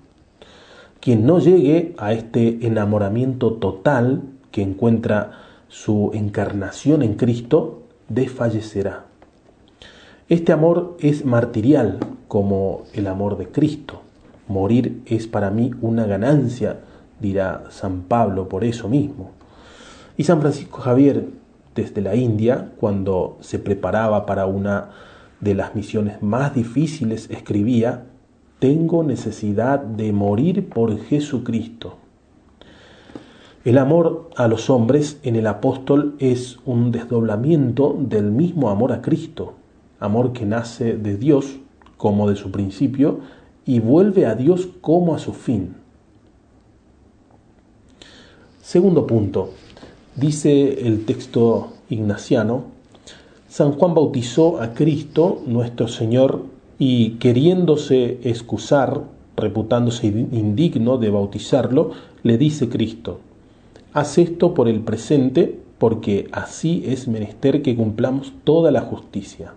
Quien 1.00 1.28
no 1.28 1.38
llegue 1.38 1.94
a 2.00 2.14
este 2.14 2.66
enamoramiento 2.66 3.54
total 3.54 4.24
que 4.50 4.64
encuentra 4.64 5.34
su 5.68 6.10
encarnación 6.16 7.04
en 7.04 7.14
Cristo, 7.14 7.83
desfallecerá. 8.10 9.06
Este 10.30 10.52
amor 10.52 10.98
es 11.00 11.26
martirial 11.26 12.00
como 12.28 12.84
el 12.94 13.08
amor 13.08 13.38
de 13.38 13.50
Cristo. 13.50 14.02
Morir 14.48 15.02
es 15.06 15.28
para 15.28 15.50
mí 15.50 15.72
una 15.82 16.06
ganancia, 16.06 16.80
dirá 17.20 17.66
San 17.70 18.04
Pablo 18.04 18.50
por 18.50 18.64
eso 18.64 18.90
mismo. 18.90 19.32
Y 20.18 20.24
San 20.24 20.42
Francisco 20.42 20.80
Javier, 20.80 21.28
desde 21.76 22.02
la 22.02 22.16
India, 22.16 22.72
cuando 22.80 23.38
se 23.42 23.60
preparaba 23.60 24.26
para 24.26 24.46
una 24.46 24.90
de 25.40 25.56
las 25.56 25.76
misiones 25.76 26.22
más 26.22 26.56
difíciles 26.56 27.30
escribía, 27.30 28.06
tengo 28.60 29.04
necesidad 29.04 29.80
de 29.80 30.14
morir 30.14 30.70
por 30.70 30.98
Jesucristo. 30.98 31.98
El 33.66 33.78
amor 33.78 34.30
a 34.36 34.50
los 34.50 34.70
hombres 34.70 35.20
en 35.24 35.38
el 35.38 35.48
apóstol 35.48 36.16
es 36.20 36.58
un 36.66 36.92
desdoblamiento 36.92 37.96
del 37.98 38.30
mismo 38.30 38.70
amor 38.70 38.92
a 38.92 39.02
Cristo, 39.02 39.54
amor 40.02 40.34
que 40.34 40.46
nace 40.46 40.98
de 40.98 41.16
Dios 41.16 41.60
como 41.96 42.30
de 42.30 42.36
su 42.36 42.52
principio 42.52 43.22
y 43.66 43.80
vuelve 43.80 44.26
a 44.26 44.36
Dios 44.36 44.68
como 44.82 45.16
a 45.16 45.20
su 45.20 45.32
fin. 45.32 45.76
Segundo 48.62 49.08
punto, 49.08 49.52
dice 50.18 50.86
el 50.86 51.06
texto 51.06 51.70
ignaciano, 51.90 52.66
San 53.48 53.72
Juan 53.72 53.94
bautizó 53.94 54.62
a 54.62 54.74
Cristo, 54.74 55.42
nuestro 55.46 55.88
Señor, 55.88 56.42
y 56.80 57.12
queriéndose 57.12 58.20
excusar, 58.24 59.04
reputándose 59.38 60.08
indigno 60.08 60.98
de 60.98 61.12
bautizarlo, 61.12 61.92
le 62.24 62.38
dice 62.38 62.68
Cristo, 62.68 63.20
Haz 63.94 64.18
esto 64.18 64.56
por 64.56 64.68
el 64.68 64.80
presente, 64.80 65.60
porque 65.78 66.28
así 66.32 66.84
es 66.88 67.08
menester 67.08 67.62
que 67.62 67.76
cumplamos 67.76 68.34
toda 68.44 68.72
la 68.72 68.82
justicia. 68.82 69.54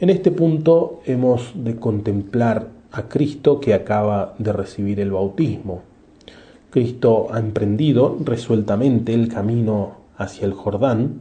En 0.00 0.10
este 0.10 0.32
punto 0.32 1.00
hemos 1.06 1.52
de 1.54 1.76
contemplar 1.76 2.68
a 2.90 3.08
Cristo 3.08 3.60
que 3.60 3.74
acaba 3.74 4.34
de 4.38 4.52
recibir 4.52 4.98
el 4.98 5.12
bautismo. 5.12 5.82
Cristo 6.70 7.28
ha 7.30 7.38
emprendido 7.38 8.18
resueltamente 8.24 9.14
el 9.14 9.28
camino 9.28 9.92
hacia 10.16 10.46
el 10.46 10.52
Jordán 10.52 11.20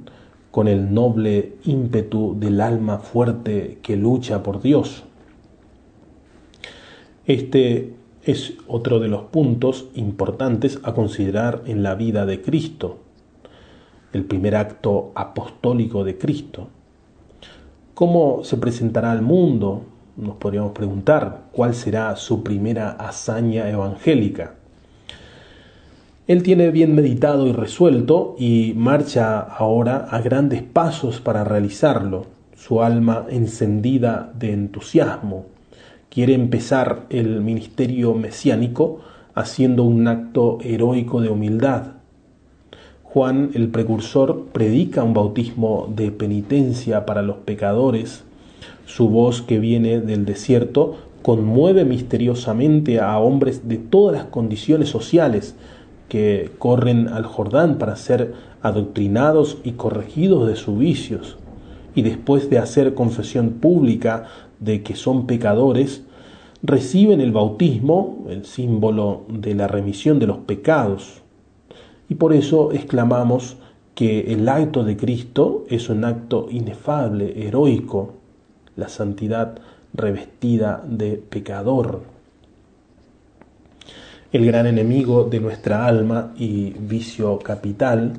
con 0.50 0.68
el 0.68 0.92
noble 0.92 1.54
ímpetu 1.66 2.36
del 2.40 2.62
alma 2.62 2.98
fuerte 2.98 3.78
que 3.84 3.96
lucha 3.96 4.42
por 4.42 4.62
Dios. 4.62 5.04
Este 7.28 7.94
es 8.26 8.54
otro 8.68 9.00
de 9.00 9.10
los 9.10 9.24
puntos 9.24 9.88
importantes 9.96 10.80
a 10.84 10.94
considerar 10.94 11.62
en 11.66 11.84
la 11.84 11.96
vida 11.96 12.26
de 12.26 12.42
Cristo, 12.42 13.00
el 14.14 14.24
primer 14.24 14.56
acto 14.56 15.12
apostólico 15.16 16.04
de 16.04 16.18
Cristo. 16.18 16.68
¿Cómo 17.94 18.44
se 18.44 18.58
presentará 18.58 19.12
al 19.12 19.22
mundo? 19.22 19.84
Nos 20.16 20.36
podríamos 20.36 20.72
preguntar 20.72 21.50
cuál 21.52 21.74
será 21.74 22.16
su 22.16 22.44
primera 22.44 22.92
hazaña 22.92 23.70
evangélica. 23.70 24.56
Él 26.26 26.42
tiene 26.42 26.72
bien 26.72 26.96
meditado 26.96 27.48
y 27.48 27.52
resuelto 27.52 28.36
y 28.40 28.74
marcha 28.78 29.42
ahora 29.42 30.08
a 30.10 30.22
grandes 30.22 30.64
pasos 30.64 31.20
para 31.20 31.44
realizarlo, 31.44 32.28
su 32.56 32.82
alma 32.82 33.26
encendida 33.30 34.32
de 34.40 34.54
entusiasmo, 34.54 35.48
quiere 36.14 36.36
empezar 36.36 37.08
el 37.10 37.42
ministerio 37.42 38.14
mesiánico 38.14 39.00
haciendo 39.34 39.84
un 39.84 40.08
acto 40.08 40.60
heroico 40.62 41.22
de 41.22 41.30
humildad. 41.30 41.94
Juan 43.02 43.50
el 43.56 43.70
precursor 43.70 44.46
predica 44.52 45.04
un 45.04 45.16
bautismo 45.16 45.92
de 45.96 46.12
penitencia 46.12 47.08
para 47.08 47.24
los 47.24 47.38
pecadores. 47.38 48.26
Su 48.86 49.10
voz 49.10 49.42
que 49.42 49.58
viene 49.58 50.02
del 50.02 50.26
desierto 50.26 50.98
conmueve 51.24 51.84
misteriosamente 51.84 53.00
a 53.00 53.18
hombres 53.18 53.68
de 53.68 53.80
todas 53.80 54.16
las 54.16 54.26
condiciones 54.26 54.90
sociales 54.90 55.56
que 56.10 56.52
corren 56.60 57.08
al 57.08 57.26
Jordán 57.26 57.80
para 57.80 57.96
ser 57.96 58.36
adoctrinados 58.62 59.58
y 59.64 59.72
corregidos 59.72 60.48
de 60.48 60.58
sus 60.58 60.78
vicios. 60.78 61.38
Y 61.96 62.04
después 62.04 62.52
de 62.52 62.60
hacer 62.60 62.94
confesión 62.94 63.54
pública 63.62 64.26
de 64.64 64.84
que 64.84 64.96
son 64.96 65.28
pecadores, 65.28 66.04
reciben 66.62 67.22
el 67.22 67.32
bautismo, 67.32 68.26
el 68.30 68.46
símbolo 68.46 69.24
de 69.28 69.54
la 69.54 69.68
remisión 69.68 70.20
de 70.20 70.28
los 70.28 70.38
pecados. 70.38 71.22
Y 72.10 72.16
por 72.16 72.34
eso 72.34 72.72
exclamamos 72.72 73.58
que 73.96 74.34
el 74.34 74.48
acto 74.50 74.84
de 74.84 74.98
Cristo 74.98 75.66
es 75.70 75.90
un 75.90 76.06
acto 76.06 76.48
inefable, 76.50 77.46
heroico, 77.48 78.14
la 78.76 78.90
santidad 78.90 79.60
revestida 79.94 80.84
de 80.88 81.18
pecador. 81.18 82.02
El 84.32 84.46
gran 84.48 84.66
enemigo 84.66 85.26
de 85.26 85.40
nuestra 85.40 85.86
alma 85.86 86.34
y 86.36 86.72
vicio 86.72 87.38
capital 87.38 88.14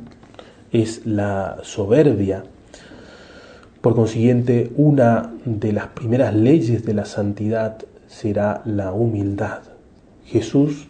es 0.70 1.07
la 1.07 1.59
soberbia, 1.62 2.44
por 3.85 3.94
consiguiente, 3.94 4.73
una 4.77 5.35
de 5.44 5.75
las 5.75 5.88
primeras 5.88 6.35
leyes 6.35 6.87
de 6.87 6.94
la 6.94 7.05
santidad 7.05 7.85
será 8.07 8.62
la 8.64 8.94
humildad. 8.94 9.59
Jesús 10.25 10.87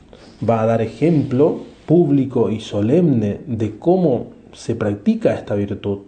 va 0.48 0.62
a 0.62 0.66
dar 0.66 0.80
ejemplo 0.80 1.64
público 1.86 2.50
y 2.50 2.60
solemne 2.60 3.40
de 3.48 3.80
cómo 3.80 4.26
se 4.52 4.76
practica 4.76 5.34
esta 5.34 5.56
virtud. 5.56 6.02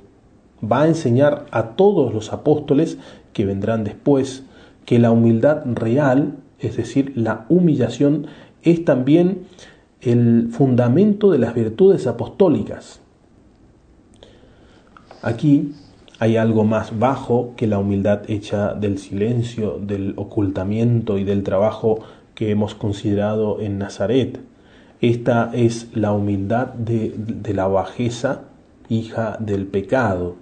Va 0.63 0.83
a 0.83 0.87
enseñar 0.87 1.47
a 1.51 1.71
todos 1.71 2.15
los 2.15 2.33
apóstoles 2.33 2.99
que 3.33 3.45
vendrán 3.45 3.83
después 3.83 4.45
que 4.85 5.01
la 5.01 5.11
humildad 5.11 5.65
real, 5.67 6.37
es 6.61 6.77
decir, 6.77 7.13
la 7.17 7.47
humillación, 7.49 8.29
es 8.63 8.85
también 8.85 9.41
el 10.03 10.51
fundamento 10.53 11.33
de 11.33 11.39
las 11.41 11.53
virtudes 11.53 12.07
apostólicas. 12.07 13.01
Aquí 15.21 15.73
hay 16.19 16.37
algo 16.37 16.65
más 16.65 16.99
bajo 16.99 17.53
que 17.57 17.67
la 17.67 17.79
humildad 17.79 18.23
hecha 18.29 18.73
del 18.73 18.99
silencio, 18.99 19.79
del 19.81 20.15
ocultamiento 20.17 21.19
y 21.19 21.25
del 21.25 21.43
trabajo 21.43 22.01
que 22.35 22.51
hemos 22.51 22.75
considerado 22.75 23.61
en 23.61 23.79
Nazaret. 23.79 24.41
Esta 25.01 25.51
es 25.53 25.89
la 25.95 26.13
humildad 26.13 26.69
de, 26.69 27.15
la 27.53 27.67
bajeza, 27.67 28.43
hija 28.89 29.37
del 29.41 29.67
pecado. 29.67 30.37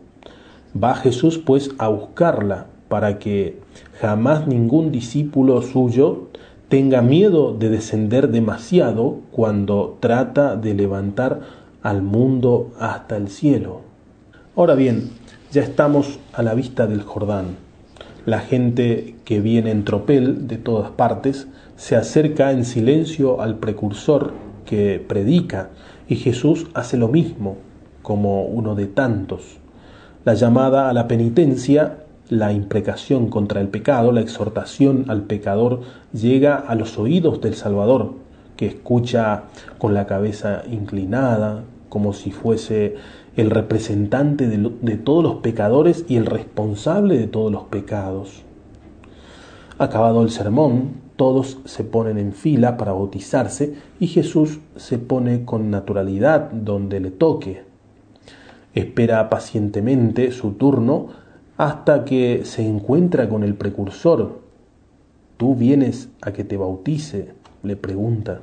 Va 0.80 0.94
Jesús 0.94 1.38
pues 1.38 1.70
a 1.78 1.88
buscarla 1.88 2.66
para 2.88 3.18
que 3.18 3.58
jamás 4.00 4.46
ningún 4.46 4.92
discípulo 4.92 5.60
suyo 5.62 6.28
tenga 6.68 7.02
miedo 7.02 7.52
de 7.52 7.70
descender 7.70 8.28
demasiado 8.28 9.18
cuando 9.32 9.96
trata 9.98 10.56
de 10.56 10.74
levantar 10.74 11.40
al 11.82 12.02
mundo 12.02 12.72
hasta 12.78 13.16
el 13.16 13.28
cielo. 13.28 13.80
Ahora 14.56 14.74
bien, 14.74 15.10
ya 15.54 15.62
estamos 15.62 16.18
a 16.32 16.42
la 16.42 16.52
vista 16.52 16.88
del 16.88 17.02
Jordán. 17.02 17.56
La 18.26 18.40
gente 18.40 19.14
que 19.24 19.40
viene 19.40 19.70
en 19.70 19.84
tropel 19.84 20.48
de 20.48 20.56
todas 20.56 20.90
partes 20.90 21.46
se 21.76 21.94
acerca 21.94 22.50
en 22.50 22.64
silencio 22.64 23.40
al 23.40 23.58
precursor 23.58 24.32
que 24.66 24.98
predica 25.06 25.70
y 26.08 26.16
Jesús 26.16 26.66
hace 26.74 26.96
lo 26.96 27.06
mismo 27.06 27.56
como 28.02 28.46
uno 28.46 28.74
de 28.74 28.86
tantos. 28.86 29.58
La 30.24 30.34
llamada 30.34 30.88
a 30.88 30.92
la 30.92 31.06
penitencia, 31.06 31.98
la 32.28 32.52
imprecación 32.52 33.28
contra 33.28 33.60
el 33.60 33.68
pecado, 33.68 34.10
la 34.10 34.22
exhortación 34.22 35.04
al 35.06 35.22
pecador 35.22 35.82
llega 36.12 36.56
a 36.56 36.74
los 36.74 36.98
oídos 36.98 37.40
del 37.40 37.54
Salvador, 37.54 38.14
que 38.56 38.66
escucha 38.66 39.44
con 39.78 39.94
la 39.94 40.08
cabeza 40.08 40.64
inclinada, 40.68 41.62
como 41.88 42.12
si 42.12 42.32
fuese 42.32 42.96
el 43.36 43.50
representante 43.50 44.46
de, 44.48 44.96
todos 44.96 45.24
los 45.24 45.36
pecadores 45.36 46.04
y 46.08 46.16
el 46.16 46.26
responsable 46.26 47.18
de 47.18 47.26
todos 47.26 47.50
los 47.50 47.64
pecados. 47.64 48.42
Acabado 49.78 50.22
el 50.22 50.30
sermón, 50.30 51.02
todos 51.16 51.58
se 51.64 51.82
ponen 51.82 52.18
en 52.18 52.32
fila 52.32 52.76
para 52.76 52.92
bautizarse 52.92 53.74
y 53.98 54.06
Jesús 54.06 54.60
se 54.76 54.98
pone 54.98 55.44
con 55.44 55.70
naturalidad 55.70 56.50
donde 56.52 57.00
le 57.00 57.10
toque. 57.10 57.62
Espera 58.72 59.28
pacientemente 59.30 60.30
su 60.30 60.52
turno 60.52 61.08
hasta 61.56 62.04
que 62.04 62.42
se 62.44 62.66
encuentra 62.66 63.28
con 63.28 63.42
el 63.42 63.54
precursor. 63.54 64.40
¿Tú 65.36 65.56
vienes 65.56 66.08
a 66.22 66.32
que 66.32 66.44
te 66.44 66.56
bautice? 66.56 67.32
le 67.62 67.76
pregunta. 67.76 68.42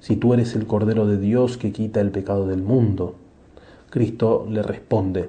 Si 0.00 0.16
tú 0.16 0.32
eres 0.32 0.54
el 0.54 0.66
Cordero 0.66 1.06
de 1.06 1.18
Dios 1.18 1.56
que 1.56 1.72
quita 1.72 2.00
el 2.00 2.10
pecado 2.10 2.46
del 2.46 2.62
mundo. 2.62 3.16
Cristo 3.94 4.44
le 4.50 4.60
responde, 4.64 5.28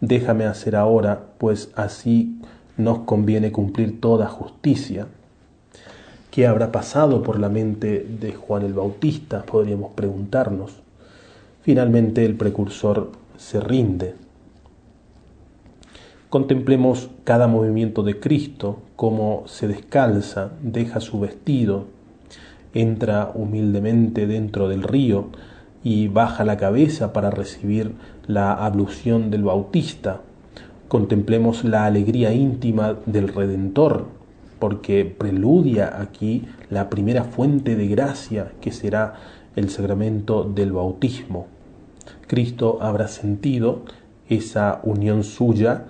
déjame 0.00 0.44
hacer 0.44 0.76
ahora, 0.76 1.24
pues 1.38 1.72
así 1.74 2.40
nos 2.76 3.00
conviene 3.00 3.50
cumplir 3.50 4.00
toda 4.00 4.28
justicia. 4.28 5.08
¿Qué 6.30 6.46
habrá 6.46 6.70
pasado 6.70 7.24
por 7.24 7.40
la 7.40 7.48
mente 7.48 8.06
de 8.08 8.32
Juan 8.32 8.62
el 8.62 8.74
Bautista? 8.74 9.42
Podríamos 9.42 9.90
preguntarnos. 9.96 10.74
Finalmente 11.62 12.24
el 12.24 12.36
precursor 12.36 13.10
se 13.38 13.58
rinde. 13.58 14.14
Contemplemos 16.30 17.10
cada 17.24 17.48
movimiento 17.48 18.04
de 18.04 18.20
Cristo, 18.20 18.82
cómo 18.94 19.42
se 19.46 19.66
descalza, 19.66 20.52
deja 20.62 21.00
su 21.00 21.18
vestido, 21.18 21.86
entra 22.72 23.32
humildemente 23.34 24.28
dentro 24.28 24.68
del 24.68 24.84
río, 24.84 25.30
y 25.86 26.08
baja 26.08 26.44
la 26.44 26.56
cabeza 26.56 27.12
para 27.12 27.30
recibir 27.30 27.92
la 28.26 28.52
ablución 28.52 29.30
del 29.30 29.44
Bautista. 29.44 30.20
Contemplemos 30.88 31.62
la 31.64 31.86
alegría 31.86 32.32
íntima 32.32 32.96
del 33.06 33.28
Redentor, 33.28 34.06
porque 34.58 35.04
preludia 35.04 36.00
aquí 36.00 36.42
la 36.70 36.90
primera 36.90 37.22
fuente 37.22 37.76
de 37.76 37.86
gracia 37.86 38.50
que 38.60 38.72
será 38.72 39.14
el 39.54 39.70
sacramento 39.70 40.42
del 40.42 40.72
bautismo. 40.72 41.46
Cristo 42.26 42.78
habrá 42.80 43.06
sentido 43.06 43.82
esa 44.28 44.80
unión 44.82 45.22
suya 45.22 45.84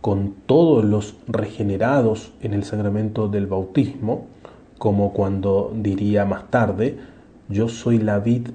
con 0.00 0.32
todos 0.46 0.82
los 0.82 1.16
regenerados 1.28 2.32
en 2.40 2.54
el 2.54 2.64
sacramento 2.64 3.28
del 3.28 3.48
bautismo, 3.48 4.28
como 4.78 5.12
cuando 5.12 5.74
diría 5.76 6.24
más 6.24 6.50
tarde, 6.50 6.96
yo 7.50 7.68
soy 7.68 7.98
la 7.98 8.18
vid 8.18 8.48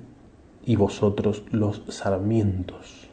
y 0.67 0.75
vosotros 0.75 1.41
los 1.49 1.81
sarmientos. 1.87 3.07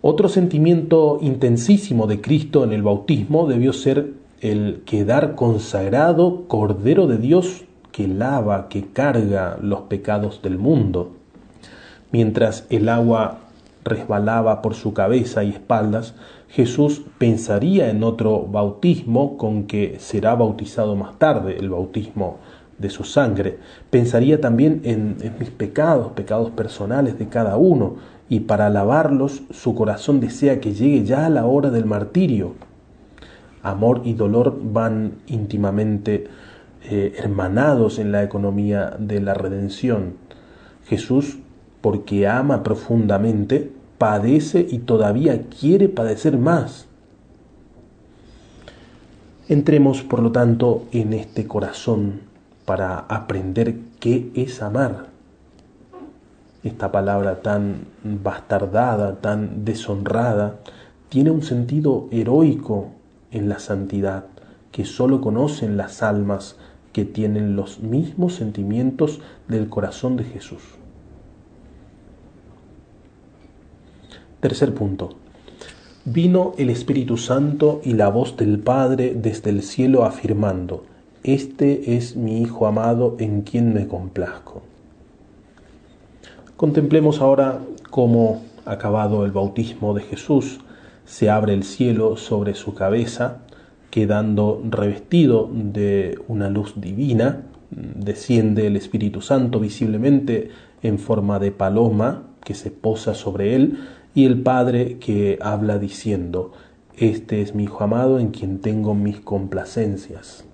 Otro 0.00 0.28
sentimiento 0.28 1.18
intensísimo 1.20 2.06
de 2.06 2.20
Cristo 2.20 2.64
en 2.64 2.72
el 2.72 2.82
bautismo 2.82 3.46
debió 3.46 3.72
ser 3.72 4.12
el 4.40 4.82
quedar 4.86 5.34
consagrado 5.34 6.44
Cordero 6.46 7.06
de 7.06 7.18
Dios 7.18 7.64
que 7.90 8.06
lava, 8.06 8.68
que 8.68 8.86
carga 8.86 9.58
los 9.60 9.82
pecados 9.82 10.42
del 10.42 10.58
mundo. 10.58 11.12
Mientras 12.12 12.66
el 12.70 12.88
agua 12.88 13.38
resbalaba 13.84 14.62
por 14.62 14.74
su 14.74 14.94
cabeza 14.94 15.42
y 15.42 15.50
espaldas, 15.50 16.14
Jesús 16.48 17.02
pensaría 17.18 17.90
en 17.90 18.04
otro 18.04 18.42
bautismo 18.42 19.36
con 19.36 19.64
que 19.64 19.96
será 19.98 20.34
bautizado 20.34 20.94
más 20.94 21.18
tarde, 21.18 21.56
el 21.58 21.70
bautismo 21.70 22.38
de 22.78 22.90
su 22.90 23.04
sangre. 23.04 23.58
Pensaría 23.90 24.40
también 24.40 24.80
en, 24.84 25.16
mis 25.38 25.50
pecados, 25.50 26.12
pecados 26.12 26.50
personales 26.50 27.18
de 27.18 27.28
cada 27.28 27.56
uno, 27.56 27.96
y 28.28 28.40
para 28.40 28.66
alabarlos 28.66 29.42
su 29.50 29.74
corazón 29.74 30.20
desea 30.20 30.60
que 30.60 30.72
llegue 30.72 31.04
ya 31.04 31.26
a 31.26 31.30
la 31.30 31.44
hora 31.44 31.70
del 31.70 31.84
martirio. 31.84 32.54
Amor 33.62 34.02
y 34.04 34.14
dolor 34.14 34.58
van 34.62 35.14
íntimamente 35.26 36.28
eh, 36.84 37.14
hermanados 37.18 37.98
en 37.98 38.12
la 38.12 38.22
economía 38.22 38.96
de 38.98 39.20
la 39.20 39.34
redención. 39.34 40.14
Jesús, 40.86 41.38
porque 41.80 42.26
ama 42.26 42.62
profundamente, 42.62 43.70
padece 43.98 44.66
y 44.68 44.78
todavía 44.78 45.42
quiere 45.48 45.88
padecer 45.88 46.38
más. 46.38 46.86
Entremos, 49.48 50.02
por 50.02 50.22
lo 50.22 50.32
tanto, 50.32 50.84
en 50.92 51.12
este 51.12 51.46
corazón 51.46 52.33
para 52.64 52.98
aprender 52.98 53.76
qué 54.00 54.30
es 54.34 54.62
amar. 54.62 55.06
Esta 56.62 56.90
palabra 56.90 57.42
tan 57.42 57.86
bastardada, 58.02 59.16
tan 59.16 59.64
deshonrada, 59.64 60.56
tiene 61.08 61.30
un 61.30 61.42
sentido 61.42 62.08
heroico 62.10 62.88
en 63.30 63.48
la 63.48 63.58
santidad 63.58 64.26
que 64.72 64.84
sólo 64.84 65.20
conocen 65.20 65.76
las 65.76 66.02
almas 66.02 66.56
que 66.92 67.04
tienen 67.04 67.54
los 67.54 67.80
mismos 67.80 68.34
sentimientos 68.34 69.20
del 69.46 69.68
corazón 69.68 70.16
de 70.16 70.24
Jesús. 70.24 70.62
Tercer 74.40 74.74
punto. 74.74 75.10
Vino 76.04 76.52
el 76.58 76.70
Espíritu 76.70 77.16
Santo 77.16 77.80
y 77.82 77.94
la 77.94 78.08
voz 78.08 78.36
del 78.36 78.58
Padre 78.58 79.14
desde 79.16 79.50
el 79.50 79.62
cielo 79.62 80.04
afirmando, 80.04 80.84
Este 81.24 81.96
es 81.96 82.16
mi 82.16 82.42
Hijo 82.42 82.66
amado 82.66 83.16
en 83.18 83.40
quien 83.40 83.72
me 83.72 83.88
complazco. 83.88 84.60
Contemplemos 86.58 87.22
ahora 87.22 87.60
cómo, 87.88 88.42
acabado 88.66 89.24
el 89.24 89.32
bautismo 89.32 89.94
de 89.94 90.02
Jesús, 90.02 90.60
se 91.06 91.30
abre 91.30 91.54
el 91.54 91.62
cielo 91.62 92.18
sobre 92.18 92.52
su 92.52 92.74
cabeza, 92.74 93.38
quedando 93.90 94.60
revestido 94.68 95.48
de 95.50 96.18
una 96.28 96.50
luz 96.50 96.74
divina, 96.76 97.40
desciende 97.70 98.66
el 98.66 98.76
Espíritu 98.76 99.22
Santo 99.22 99.60
visiblemente 99.60 100.50
en 100.82 100.98
forma 100.98 101.38
de 101.38 101.52
paloma 101.52 102.24
que 102.44 102.52
se 102.52 102.70
posa 102.70 103.14
sobre 103.14 103.54
él 103.54 103.78
y 104.14 104.26
el 104.26 104.42
Padre 104.42 104.98
que 104.98 105.38
habla 105.40 105.78
diciendo, 105.78 106.52
Este 106.98 107.40
es 107.40 107.54
mi 107.54 107.64
Hijo 107.64 107.82
amado 107.82 108.18
en 108.18 108.28
quien 108.28 108.60
tengo 108.60 108.94
mis 108.94 109.20
complacencias. 109.20 110.44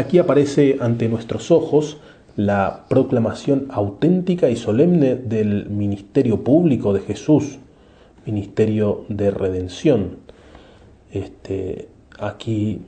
Aquí 0.00 0.16
aparece 0.16 0.78
ante 0.80 1.10
nuestros 1.10 1.50
ojos 1.50 1.98
la 2.34 2.86
proclamación 2.88 3.66
auténtica 3.68 4.48
y 4.48 4.56
solemne 4.56 5.14
del 5.14 5.68
ministerio 5.68 6.42
público 6.42 6.94
de 6.94 7.00
Jesús, 7.00 7.58
ministerio 8.24 9.04
de 9.10 9.30
redención. 9.30 10.16
Este, 11.12 11.88
aquí, 12.18 12.80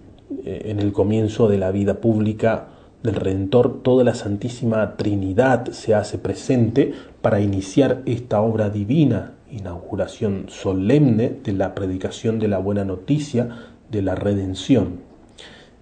eh, 0.42 0.62
en 0.64 0.80
el 0.80 0.94
comienzo 0.94 1.48
de 1.48 1.58
la 1.58 1.70
vida 1.70 2.00
pública 2.00 2.68
del 3.02 3.16
Redentor, 3.16 3.82
toda 3.82 4.04
la 4.04 4.14
Santísima 4.14 4.96
Trinidad 4.96 5.70
se 5.72 5.94
hace 5.94 6.16
presente 6.16 6.94
para 7.20 7.42
iniciar 7.42 8.00
esta 8.06 8.40
obra 8.40 8.70
divina, 8.70 9.34
inauguración 9.50 10.46
solemne 10.48 11.30
de 11.44 11.52
la 11.52 11.74
predicación 11.74 12.38
de 12.38 12.48
la 12.48 12.56
buena 12.56 12.86
noticia 12.86 13.50
de 13.90 14.00
la 14.00 14.14
redención. 14.14 15.11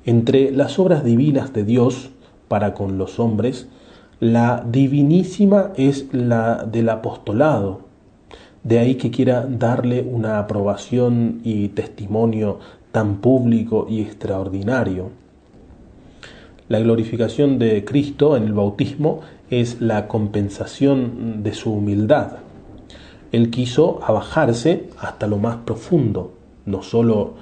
Entre 0.05 0.51
las 0.51 0.79
obras 0.79 1.05
divinas 1.05 1.53
de 1.53 1.65
Dios 1.65 2.11
para 2.49 2.73
con 2.73 2.97
los 2.97 3.21
hombres, 3.21 3.69
la 4.19 4.65
divinísima 4.71 5.73
es 5.77 6.07
la 6.13 6.65
del 6.65 6.89
apostolado. 6.89 7.83
De 8.65 8.79
ahí 8.79 8.95
que 8.97 9.11
quiera 9.11 9.47
darle 9.47 10.03
una 10.03 10.39
aprobación 10.39 11.41
y 11.45 11.69
testimonio 11.69 12.59
tan 12.93 13.17
público 13.17 13.87
y 13.89 14.01
extraordinario. 14.01 15.11
La 16.69 16.79
glorificación 16.79 17.59
de 17.59 17.85
Cristo 17.85 18.37
en 18.37 18.45
el 18.45 18.53
bautismo 18.53 19.21
es 19.51 19.81
la 19.81 20.09
compensación 20.09 21.43
de 21.43 21.53
su 21.53 21.73
humildad. 21.73 22.39
Él 23.33 23.51
quiso 23.51 24.01
abajarse 24.03 24.89
hasta 24.99 25.27
lo 25.27 25.39
más 25.39 25.57
profundo, 25.65 26.33
no 26.67 26.83
sólo 26.83 27.35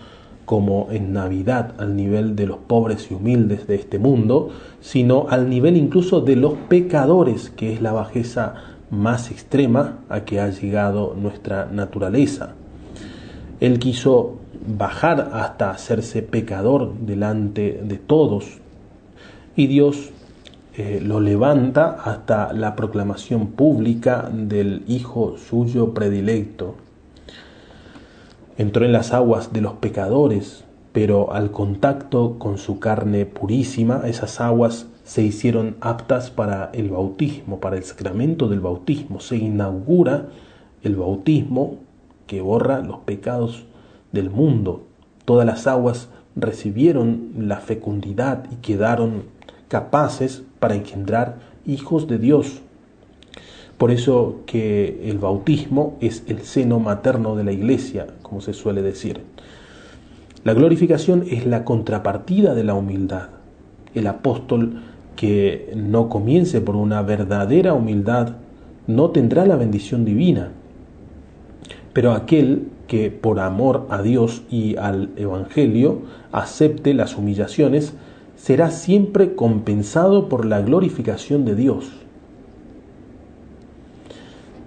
como 0.48 0.88
en 0.90 1.12
Navidad 1.12 1.74
al 1.76 1.94
nivel 1.94 2.34
de 2.34 2.46
los 2.46 2.56
pobres 2.56 3.10
y 3.10 3.14
humildes 3.14 3.66
de 3.66 3.74
este 3.74 3.98
mundo, 3.98 4.48
sino 4.80 5.26
al 5.28 5.50
nivel 5.50 5.76
incluso 5.76 6.22
de 6.22 6.36
los 6.36 6.54
pecadores, 6.70 7.50
que 7.50 7.74
es 7.74 7.82
la 7.82 7.92
bajeza 7.92 8.54
más 8.90 9.30
extrema 9.30 9.98
a 10.08 10.20
que 10.20 10.40
ha 10.40 10.48
llegado 10.48 11.14
nuestra 11.20 11.66
naturaleza. 11.70 12.54
Él 13.60 13.78
quiso 13.78 14.36
bajar 14.66 15.32
hasta 15.34 15.70
hacerse 15.70 16.22
pecador 16.22 16.94
delante 16.98 17.82
de 17.84 17.98
todos, 17.98 18.46
y 19.54 19.66
Dios 19.66 20.12
eh, 20.78 20.98
lo 21.04 21.20
levanta 21.20 21.98
hasta 22.02 22.54
la 22.54 22.74
proclamación 22.74 23.48
pública 23.48 24.30
del 24.32 24.82
Hijo 24.88 25.36
suyo 25.36 25.92
predilecto. 25.92 26.87
Entró 28.58 28.84
en 28.84 28.90
las 28.90 29.12
aguas 29.12 29.52
de 29.52 29.60
los 29.60 29.74
pecadores, 29.74 30.64
pero 30.92 31.32
al 31.32 31.52
contacto 31.52 32.40
con 32.40 32.58
su 32.58 32.80
carne 32.80 33.24
purísima, 33.24 34.02
esas 34.04 34.40
aguas 34.40 34.88
se 35.04 35.22
hicieron 35.22 35.76
aptas 35.80 36.32
para 36.32 36.70
el 36.74 36.90
bautismo, 36.90 37.60
para 37.60 37.76
el 37.76 37.84
sacramento 37.84 38.48
del 38.48 38.58
bautismo. 38.58 39.20
Se 39.20 39.36
inaugura 39.36 40.26
el 40.82 40.96
bautismo 40.96 41.76
que 42.26 42.40
borra 42.40 42.80
los 42.80 42.98
pecados 42.98 43.64
del 44.10 44.28
mundo. 44.28 44.82
Todas 45.24 45.46
las 45.46 45.68
aguas 45.68 46.08
recibieron 46.34 47.30
la 47.38 47.58
fecundidad 47.58 48.44
y 48.50 48.56
quedaron 48.56 49.22
capaces 49.68 50.42
para 50.58 50.74
engendrar 50.74 51.36
hijos 51.64 52.08
de 52.08 52.18
Dios. 52.18 52.60
Por 53.78 53.92
eso 53.92 54.40
que 54.44 55.00
el 55.04 55.18
bautismo 55.18 55.96
es 56.00 56.24
el 56.26 56.40
seno 56.40 56.80
materno 56.80 57.36
de 57.36 57.44
la 57.44 57.52
iglesia, 57.52 58.08
como 58.22 58.40
se 58.40 58.52
suele 58.52 58.82
decir. 58.82 59.20
La 60.42 60.52
glorificación 60.52 61.24
es 61.30 61.46
la 61.46 61.64
contrapartida 61.64 62.54
de 62.54 62.64
la 62.64 62.74
humildad. 62.74 63.28
El 63.94 64.08
apóstol 64.08 64.82
que 65.14 65.72
no 65.76 66.08
comience 66.08 66.60
por 66.60 66.74
una 66.74 67.02
verdadera 67.02 67.72
humildad 67.72 68.36
no 68.88 69.10
tendrá 69.10 69.46
la 69.46 69.56
bendición 69.56 70.04
divina. 70.04 70.50
Pero 71.92 72.12
aquel 72.12 72.68
que 72.88 73.10
por 73.10 73.38
amor 73.38 73.86
a 73.90 74.02
Dios 74.02 74.42
y 74.50 74.76
al 74.76 75.10
Evangelio 75.16 76.02
acepte 76.32 76.94
las 76.94 77.16
humillaciones, 77.16 77.94
será 78.34 78.70
siempre 78.70 79.34
compensado 79.34 80.28
por 80.28 80.46
la 80.46 80.62
glorificación 80.62 81.44
de 81.44 81.54
Dios. 81.54 81.90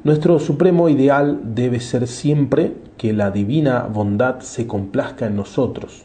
Nuestro 0.04 0.40
supremo 0.40 0.90
ideal 0.90 1.40
debe 1.44 1.80
ser 1.80 2.08
siempre 2.08 2.74
que 2.98 3.14
la 3.14 3.32
divina 3.32 3.84
bondad 3.84 4.40
se 4.40 4.68
complazca 4.68 5.28
en 5.28 5.36
nosotros, 5.36 6.04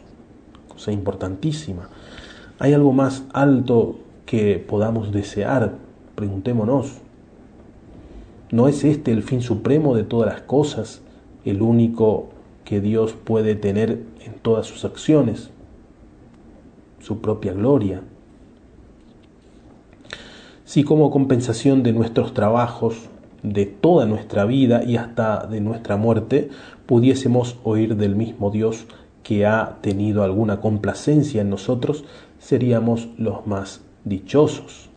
cosa 0.67 0.91
importantísima. 0.91 1.89
¿Hay 2.59 2.73
algo 2.73 2.93
más 2.93 3.23
alto 3.33 3.97
que 4.25 4.59
podamos 4.59 5.11
desear? 5.11 5.75
Preguntémonos. 6.15 6.93
¿No 8.51 8.67
es 8.67 8.83
este 8.83 9.11
el 9.11 9.23
fin 9.23 9.41
supremo 9.41 9.95
de 9.95 10.03
todas 10.03 10.31
las 10.31 10.41
cosas, 10.41 11.01
el 11.43 11.61
único 11.61 12.29
que 12.65 12.81
Dios 12.81 13.13
puede 13.13 13.55
tener 13.55 14.03
en 14.25 14.33
todas 14.41 14.67
sus 14.67 14.85
acciones? 14.85 15.49
su 17.07 17.21
propia 17.21 17.53
gloria. 17.53 18.01
Si 20.65 20.83
como 20.83 21.09
compensación 21.09 21.83
de 21.83 21.93
nuestros 21.93 22.33
trabajos, 22.33 23.07
de 23.43 23.65
toda 23.65 24.05
nuestra 24.05 24.45
vida 24.45 24.83
y 24.83 24.97
hasta 24.97 25.45
de 25.45 25.61
nuestra 25.61 25.97
muerte, 25.97 26.49
pudiésemos 26.85 27.57
oír 27.63 27.95
del 27.95 28.15
mismo 28.15 28.51
Dios 28.51 28.87
que 29.23 29.45
ha 29.45 29.77
tenido 29.81 30.23
alguna 30.23 30.61
complacencia 30.61 31.41
en 31.41 31.49
nosotros, 31.49 32.05
seríamos 32.39 33.09
los 33.17 33.45
más 33.45 33.81
dichosos. 34.05 34.89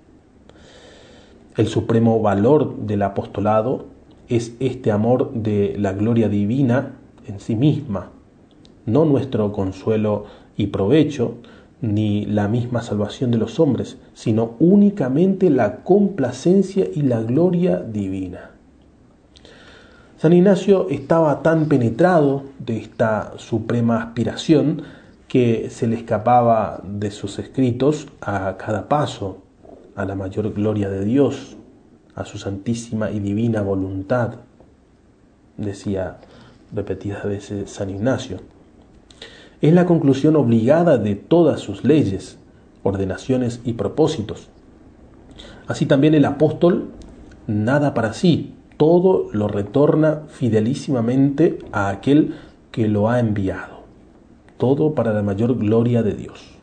El 1.57 1.66
supremo 1.66 2.20
valor 2.20 2.76
del 2.76 3.03
apostolado 3.03 3.87
es 4.29 4.55
este 4.61 4.92
amor 4.92 5.33
de 5.33 5.74
la 5.79 5.92
gloria 5.92 6.29
divina 6.29 6.94
en 7.26 7.40
sí 7.40 7.57
misma, 7.57 8.11
no 8.87 9.05
nuestro 9.05 9.53
consuelo 9.53 10.26
y 10.57 10.68
provecho, 10.68 11.35
ni 11.81 12.27
la 12.27 12.49
misma 12.49 12.83
salvación 12.83 13.31
de 13.31 13.38
los 13.38 13.59
hombres, 13.59 13.97
sino 14.14 14.57
únicamente 14.59 15.51
la 15.51 15.77
complacencia 15.77 16.87
y 16.95 17.03
la 17.03 17.23
gloria 17.23 17.79
divina. 17.79 18.51
San 20.19 20.35
Ignacio 20.35 20.88
estaba 20.90 21.43
tan 21.43 21.66
penetrado 21.66 22.43
de 22.59 22.77
esta 22.77 23.33
suprema 23.38 24.03
aspiración 24.03 24.83
que 25.29 25.71
se 25.71 25.87
le 25.87 25.97
escapaba 25.97 26.83
de 26.85 27.11
sus 27.11 27.38
escritos 27.38 28.09
a 28.21 28.57
cada 28.59 28.88
paso 28.88 29.38
a 29.97 30.05
la 30.05 30.14
mayor 30.14 30.53
gloria 30.53 30.90
de 30.90 31.05
Dios, 31.05 31.57
a 32.14 32.25
su 32.25 32.37
santísima 32.37 33.11
y 33.11 33.21
divina 33.21 33.62
voluntad, 33.62 34.35
decía 35.57 36.19
repetidas 36.75 37.25
veces 37.25 37.71
San 37.71 37.90
Ignacio. 37.90 38.40
Es 39.61 39.75
la 39.75 39.87
conclusión 39.87 40.37
obligada 40.37 40.96
de 40.96 41.16
todas 41.16 41.61
sus 41.61 41.85
leyes, 41.85 42.38
ordenaciones 42.83 43.61
y 43.64 43.75
propósitos. 43.75 44.49
Así 45.66 45.87
también 45.87 46.14
el 46.14 46.25
apóstol 46.25 46.88
nada 47.46 47.94
para 47.94 48.12
sí, 48.12 48.55
todo 48.77 49.29
lo 49.33 49.49
retorna 49.49 50.23
fidelísimamente 50.29 51.59
a 51.73 51.90
aquel 51.90 52.35
que 52.70 52.88
lo 52.88 53.11
ha 53.11 53.20
enviado, 53.20 53.83
todo 54.57 54.94
para 54.94 55.12
la 55.12 55.23
mayor 55.23 55.59
gloria 55.59 56.03
de 56.03 56.14
Dios. 56.14 56.55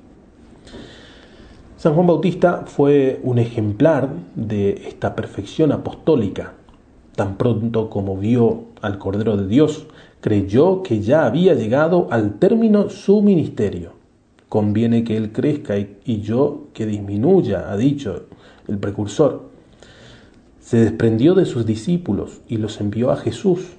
San 1.78 1.94
Juan 1.94 2.08
Bautista 2.08 2.64
fue 2.66 3.20
un 3.22 3.38
ejemplar 3.38 4.10
de 4.36 4.88
esta 4.88 5.16
perfección 5.16 5.72
apostólica. 5.72 6.54
Tan 7.16 7.38
pronto 7.38 7.90
como 7.92 8.18
vio 8.18 8.64
al 8.82 8.98
Cordero 8.98 9.38
de 9.38 9.48
Dios, 9.48 9.86
creyó 10.22 10.84
que 10.84 11.02
ya 11.02 11.26
había 11.26 11.54
llegado 11.54 12.08
al 12.12 12.40
término 12.40 12.90
su 12.90 13.22
ministerio. 13.22 13.94
Conviene 14.50 15.04
que 15.04 15.18
él 15.18 15.32
crezca 15.32 15.78
y 15.78 16.22
yo 16.22 16.68
que 16.74 16.86
disminuya, 16.86 17.72
ha 17.72 17.78
dicho 17.78 18.28
el 18.68 18.78
precursor. 18.78 19.50
Se 20.60 20.78
desprendió 20.78 21.34
de 21.34 21.46
sus 21.46 21.66
discípulos 21.66 22.42
y 22.48 22.58
los 22.58 22.80
envió 22.80 23.12
a 23.12 23.18
Jesús. 23.18 23.78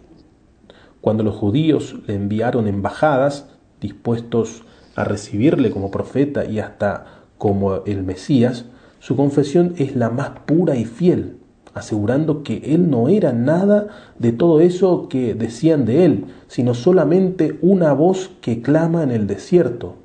Cuando 1.00 1.22
los 1.22 1.36
judíos 1.36 1.96
le 2.06 2.14
enviaron 2.14 2.66
embajadas, 2.66 3.46
dispuestos 3.80 4.62
a 4.94 5.04
recibirle 5.04 5.70
como 5.70 5.90
profeta 5.90 6.44
y 6.44 6.58
hasta 6.58 7.24
como 7.38 7.84
el 7.84 8.02
Mesías, 8.02 8.66
su 9.00 9.16
confesión 9.16 9.74
es 9.78 9.94
la 9.94 10.10
más 10.10 10.30
pura 10.40 10.76
y 10.76 10.84
fiel, 10.84 11.37
asegurando 11.74 12.42
que 12.42 12.74
él 12.74 12.90
no 12.90 13.08
era 13.08 13.32
nada 13.32 13.88
de 14.18 14.32
todo 14.32 14.60
eso 14.60 15.08
que 15.08 15.34
decían 15.34 15.84
de 15.84 16.04
él, 16.04 16.24
sino 16.46 16.74
solamente 16.74 17.58
una 17.62 17.92
voz 17.92 18.30
que 18.40 18.62
clama 18.62 19.02
en 19.02 19.10
el 19.10 19.26
desierto. 19.26 19.96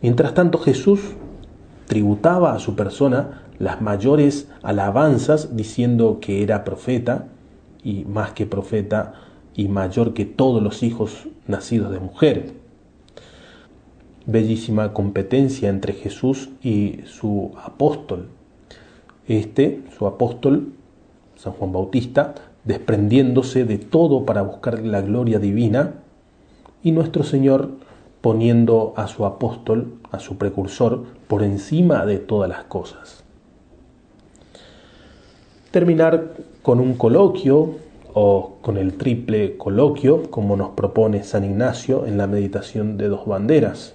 Mientras 0.00 0.34
tanto 0.34 0.58
Jesús 0.58 1.00
tributaba 1.86 2.54
a 2.54 2.58
su 2.58 2.76
persona 2.76 3.42
las 3.58 3.80
mayores 3.80 4.48
alabanzas 4.62 5.56
diciendo 5.56 6.18
que 6.20 6.42
era 6.42 6.64
profeta, 6.64 7.26
y 7.82 8.04
más 8.04 8.32
que 8.32 8.46
profeta, 8.46 9.14
y 9.54 9.68
mayor 9.68 10.14
que 10.14 10.24
todos 10.24 10.62
los 10.62 10.82
hijos 10.82 11.28
nacidos 11.46 11.90
de 11.90 12.00
mujer 12.00 12.58
bellísima 14.28 14.92
competencia 14.92 15.70
entre 15.70 15.94
Jesús 15.94 16.50
y 16.62 17.00
su 17.06 17.52
apóstol. 17.64 18.28
Este, 19.28 19.82
su 19.96 20.06
apóstol, 20.06 20.72
San 21.36 21.52
Juan 21.52 21.72
Bautista, 21.72 22.34
desprendiéndose 22.64 23.64
de 23.64 23.78
todo 23.78 24.24
para 24.24 24.42
buscar 24.42 24.80
la 24.80 25.02
gloria 25.02 25.38
divina, 25.38 25.94
y 26.82 26.92
nuestro 26.92 27.22
Señor 27.22 27.70
poniendo 28.20 28.94
a 28.96 29.06
su 29.06 29.24
apóstol, 29.24 29.94
a 30.10 30.18
su 30.18 30.38
precursor, 30.38 31.04
por 31.28 31.42
encima 31.42 32.06
de 32.06 32.18
todas 32.18 32.48
las 32.48 32.64
cosas. 32.64 33.22
Terminar 35.70 36.32
con 36.62 36.80
un 36.80 36.94
coloquio 36.94 37.76
o 38.14 38.56
con 38.62 38.78
el 38.78 38.94
triple 38.94 39.56
coloquio, 39.56 40.30
como 40.30 40.56
nos 40.56 40.70
propone 40.70 41.22
San 41.22 41.44
Ignacio 41.44 42.06
en 42.06 42.16
la 42.18 42.26
meditación 42.26 42.96
de 42.96 43.08
dos 43.08 43.26
banderas 43.26 43.94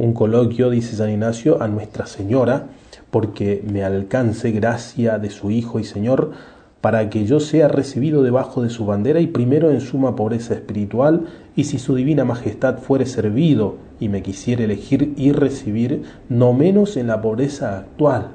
un 0.00 0.14
coloquio, 0.14 0.70
dice 0.70 0.96
San 0.96 1.10
Ignacio, 1.10 1.62
a 1.62 1.68
Nuestra 1.68 2.06
Señora, 2.06 2.68
porque 3.10 3.64
me 3.70 3.84
alcance 3.84 4.50
gracia 4.50 5.18
de 5.18 5.30
su 5.30 5.50
Hijo 5.50 5.80
y 5.80 5.84
Señor, 5.84 6.32
para 6.80 7.10
que 7.10 7.26
yo 7.26 7.40
sea 7.40 7.68
recibido 7.68 8.22
debajo 8.22 8.62
de 8.62 8.70
su 8.70 8.86
bandera 8.86 9.20
y 9.20 9.26
primero 9.26 9.70
en 9.70 9.80
suma 9.80 10.16
pobreza 10.16 10.54
espiritual, 10.54 11.26
y 11.54 11.64
si 11.64 11.78
su 11.78 11.94
divina 11.94 12.24
majestad 12.24 12.78
fuere 12.78 13.04
servido 13.04 13.76
y 13.98 14.08
me 14.08 14.22
quisiere 14.22 14.64
elegir 14.64 15.12
y 15.16 15.32
recibir, 15.32 16.04
no 16.28 16.52
menos 16.54 16.96
en 16.96 17.08
la 17.08 17.20
pobreza 17.20 17.78
actual. 17.78 18.28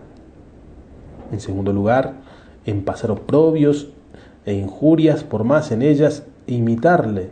En 1.32 1.40
segundo 1.40 1.74
lugar, 1.74 2.14
en 2.66 2.84
pasar 2.84 3.12
oprobios 3.12 3.90
e 4.46 4.54
injurias, 4.54 5.24
por 5.24 5.44
más 5.44 5.72
en 5.72 5.82
ellas 5.82 6.24
imitarle, 6.46 7.32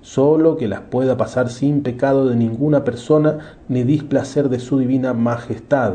solo 0.00 0.56
que 0.56 0.68
las 0.68 0.82
pueda 0.82 1.16
pasar 1.16 1.50
sin 1.50 1.82
pecado 1.82 2.28
de 2.28 2.36
ninguna 2.36 2.84
persona 2.84 3.56
ni 3.68 3.82
displacer 3.82 4.48
de 4.48 4.60
su 4.60 4.78
divina 4.78 5.12
majestad. 5.12 5.94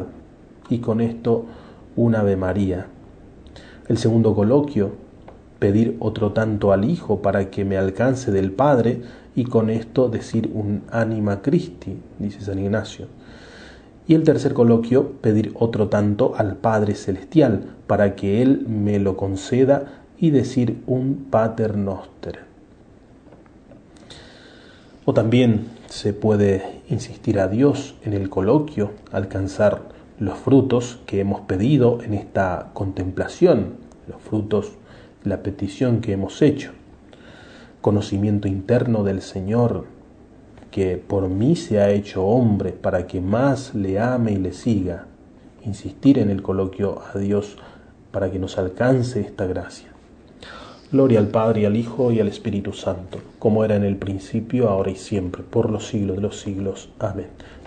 Y 0.70 0.80
con 0.80 1.02
esto 1.02 1.46
un 1.96 2.16
Ave 2.16 2.36
María. 2.36 2.88
El 3.88 3.98
segundo 3.98 4.36
coloquio, 4.36 4.92
pedir 5.60 5.98
otro 6.00 6.34
tanto 6.34 6.72
al 6.72 6.86
Hijo 6.86 7.22
para 7.22 7.50
que 7.50 7.66
me 7.66 7.78
alcance 7.78 8.32
del 8.32 8.52
Padre 8.52 9.02
y 9.36 9.46
con 9.46 9.70
esto 9.70 10.10
decir 10.10 10.52
un 10.54 10.84
anima 10.92 11.42
Christi, 11.42 11.98
dice 12.20 12.42
San 12.42 12.60
Ignacio. 12.60 13.08
Y 14.08 14.14
el 14.14 14.24
tercer 14.24 14.54
coloquio, 14.54 15.14
pedir 15.22 15.52
otro 15.56 15.90
tanto 15.90 16.34
al 16.38 16.56
Padre 16.56 16.96
Celestial 16.96 17.76
para 17.88 18.16
que 18.16 18.42
Él 18.42 18.66
me 18.68 19.00
lo 19.00 19.18
conceda 19.18 20.02
y 20.18 20.32
decir 20.32 20.82
un 20.88 21.28
Pater 21.30 21.78
Noster. 21.78 22.40
O 25.06 25.14
también 25.14 25.68
se 25.88 26.14
puede 26.14 26.82
insistir 26.90 27.40
a 27.40 27.48
Dios 27.48 27.96
en 28.04 28.14
el 28.14 28.30
coloquio, 28.30 28.92
alcanzar 29.12 29.97
los 30.20 30.38
frutos 30.40 31.00
que 31.06 31.20
hemos 31.20 31.42
pedido 31.42 32.02
en 32.02 32.14
esta 32.14 32.72
contemplación, 32.74 33.76
los 34.08 34.22
frutos, 34.22 34.72
la 35.24 35.44
petición 35.44 36.02
que 36.02 36.14
hemos 36.14 36.42
hecho. 36.42 36.72
Conocimiento 37.82 38.48
interno 38.48 39.04
del 39.04 39.22
Señor, 39.22 39.86
que 40.72 40.98
por 40.98 41.30
mí 41.30 41.56
se 41.56 41.80
ha 41.80 41.92
hecho 41.92 42.26
hombre 42.26 42.72
para 42.72 43.06
que 43.06 43.22
más 43.22 43.76
le 43.76 44.00
ame 44.00 44.34
y 44.34 44.38
le 44.38 44.54
siga. 44.54 45.06
Insistir 45.64 46.18
en 46.18 46.30
el 46.30 46.42
coloquio 46.42 47.02
a 47.14 47.18
Dios 47.18 47.58
para 48.12 48.32
que 48.32 48.40
nos 48.40 48.58
alcance 48.58 49.22
esta 49.22 49.46
gracia. 49.46 49.90
Gloria 50.92 51.20
al 51.20 51.28
Padre 51.28 51.66
al 51.66 51.76
Hijo 51.76 52.14
y 52.14 52.22
al 52.22 52.30
Espíritu 52.30 52.72
Santo, 52.72 53.20
como 53.40 53.66
era 53.66 53.76
en 53.76 53.84
el 53.84 53.98
principio, 53.98 54.70
ahora 54.70 54.90
y 54.90 54.96
siempre, 54.96 55.44
por 55.44 55.70
los 55.70 55.88
siglos 55.88 56.16
de 56.16 56.22
los 56.22 56.40
siglos. 56.40 56.90
Amén. 56.98 57.28